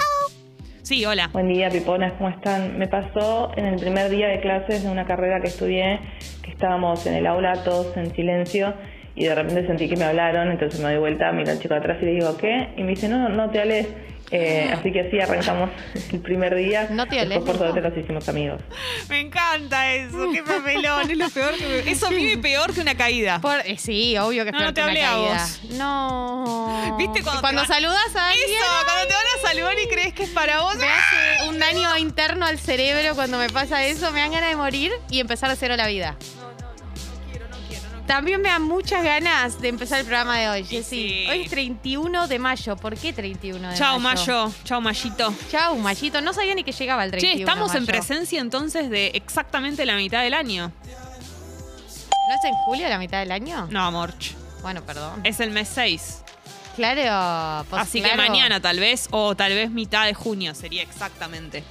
Sí, 0.83 1.05
hola. 1.05 1.29
Buen 1.35 1.49
día, 1.53 1.69
piponas, 1.69 2.15
¿cómo 2.15 2.31
están? 2.31 2.79
Me 2.79 2.87
pasó 2.89 3.51
en 3.59 3.67
el 3.67 3.77
primer 3.79 4.09
día 4.11 4.29
de 4.29 4.41
clases 4.41 4.83
de 4.83 4.89
una 4.89 5.05
carrera 5.05 5.43
que 5.43 5.49
estudié, 5.49 6.01
que 6.43 6.51
estábamos 6.51 7.05
en 7.07 7.15
el 7.17 7.27
aula 7.27 7.63
todos 7.65 7.95
en 7.99 8.15
silencio 8.15 8.73
y 9.15 9.25
de 9.25 9.35
repente 9.35 9.67
sentí 9.67 9.91
que 9.91 9.97
me 9.97 10.05
hablaron, 10.05 10.51
entonces 10.51 10.81
me 10.81 10.87
doy 10.89 10.99
vuelta, 10.99 11.31
miro 11.33 11.51
al 11.51 11.59
chico 11.61 11.75
de 11.75 11.81
atrás 11.81 11.99
y 12.01 12.07
le 12.07 12.13
digo, 12.13 12.35
¿qué? 12.39 12.71
Y 12.79 12.83
me 12.83 12.91
dice, 12.93 13.11
no, 13.11 13.29
no 13.29 13.51
te 13.51 13.61
hables. 13.61 13.89
Eh, 14.31 14.71
así 14.77 14.93
que 14.93 15.01
así 15.01 15.19
arrancamos 15.21 15.71
el 16.13 16.21
primer 16.21 16.55
día. 16.55 16.89
No 16.91 17.07
te 17.07 17.19
hables, 17.21 17.39
por 17.39 17.57
suerte, 17.57 17.81
nos 17.81 17.97
hicimos 17.97 18.29
amigos. 18.29 18.61
Me 19.09 19.21
encanta 19.21 19.93
eso. 19.95 20.31
Qué 20.33 20.43
papelón. 20.43 21.11
Es 21.11 21.17
lo 21.17 21.31
peor 21.31 21.55
que 21.57 21.67
me- 21.67 21.79
Eso 21.91 22.09
a 22.09 22.11
mí 22.11 22.25
me 22.25 22.37
peor 22.39 22.75
que 22.75 22.81
una 22.81 22.95
caída. 22.97 23.41
Por- 23.41 23.61
eh, 23.65 23.79
sí, 23.79 24.17
obvio 24.19 24.45
que 24.45 24.51
es 24.51 24.53
No, 24.53 24.59
peor 24.59 24.69
no 24.71 24.75
te 24.75 24.81
que 24.81 24.83
una 24.83 24.91
hablé 24.91 25.05
a 25.05 25.11
caída. 25.11 25.47
vos. 25.47 25.61
No. 25.79 26.97
¿Viste 26.99 27.23
cuando 27.23 27.41
cuando 27.41 27.63
te 27.63 27.69
saludas 27.69 28.17
a 28.17 28.29
alguien? 28.29 28.51
Eso, 28.51 28.85
cuando 28.85 29.07
te 29.09 29.15
van 29.15 29.25
a 29.45 29.49
saludar 29.49 29.75
y 29.79 29.89
crees 29.89 30.13
que 30.13 30.25
es 30.25 30.31
para 30.31 30.61
vos. 30.61 30.77
Me 30.77 30.87
hace 30.87 31.49
un 31.49 31.59
daño 31.59 31.97
interno 31.97 32.45
al 32.47 32.59
cerebro 32.59 33.15
cuando 33.15 33.39
me 33.39 33.49
pasa 33.49 33.85
eso. 33.85 34.11
Me 34.13 34.21
dan 34.21 34.33
ganas 34.33 34.51
de 34.51 34.57
morir 34.57 34.93
y 35.11 35.21
empezar 35.21 35.49
de 35.51 35.57
cero 35.57 35.75
la 35.77 35.87
vida. 35.87 36.17
También 38.09 38.41
me 38.41 38.49
dan 38.49 38.63
muchas 38.63 39.05
ganas 39.05 39.61
de 39.61 39.69
empezar 39.69 40.01
el 40.01 40.07
programa 40.07 40.39
de 40.39 40.49
hoy, 40.49 40.65
Jessy. 40.65 40.83
sí. 41.09 41.27
Hoy 41.31 41.43
es 41.43 41.51
31 41.51 42.27
de 42.27 42.39
mayo. 42.39 42.75
¿Por 42.77 42.97
qué 42.97 43.13
31 43.13 43.69
de 43.71 43.77
Chao, 43.77 44.01
mayo? 44.01 44.45
Mayo. 44.47 44.55
Chao, 44.65 44.81
Mayito. 44.81 45.35
Chao, 45.51 45.77
Mayito. 45.77 46.21
No 46.23 46.33
sabía 46.33 46.55
ni 46.55 46.65
que 46.65 46.73
llegaba 46.73 47.05
el 47.05 47.11
31 47.11 47.37
Che, 47.37 47.43
estamos 47.43 47.73
de 47.73 47.79
en 47.79 47.85
mayo. 47.85 47.93
presencia 47.93 48.41
entonces 48.41 48.89
de 48.89 49.09
exactamente 49.09 49.85
la 49.85 49.95
mitad 49.97 50.23
del 50.23 50.33
año. 50.33 50.73
¿No 50.87 52.35
es 52.35 52.45
en 52.45 52.55
julio 52.65 52.89
la 52.89 52.99
mitad 52.99 53.19
del 53.21 53.31
año? 53.31 53.69
No, 53.71 53.85
amor. 53.85 54.15
Bueno, 54.63 54.83
perdón. 54.85 55.21
Es 55.25 55.39
el 55.41 55.51
mes 55.51 55.69
6. 55.75 56.23
Claro. 56.77 57.67
pues 57.69 57.83
Así 57.83 58.01
claro. 58.01 58.23
que 58.23 58.29
mañana 58.29 58.61
tal 58.61 58.81
vez, 58.81 59.09
o 59.11 59.35
tal 59.37 59.53
vez 59.53 59.71
mitad 59.71 60.07
de 60.07 60.15
junio 60.15 60.55
sería 60.55 60.83
exactamente. 60.83 61.63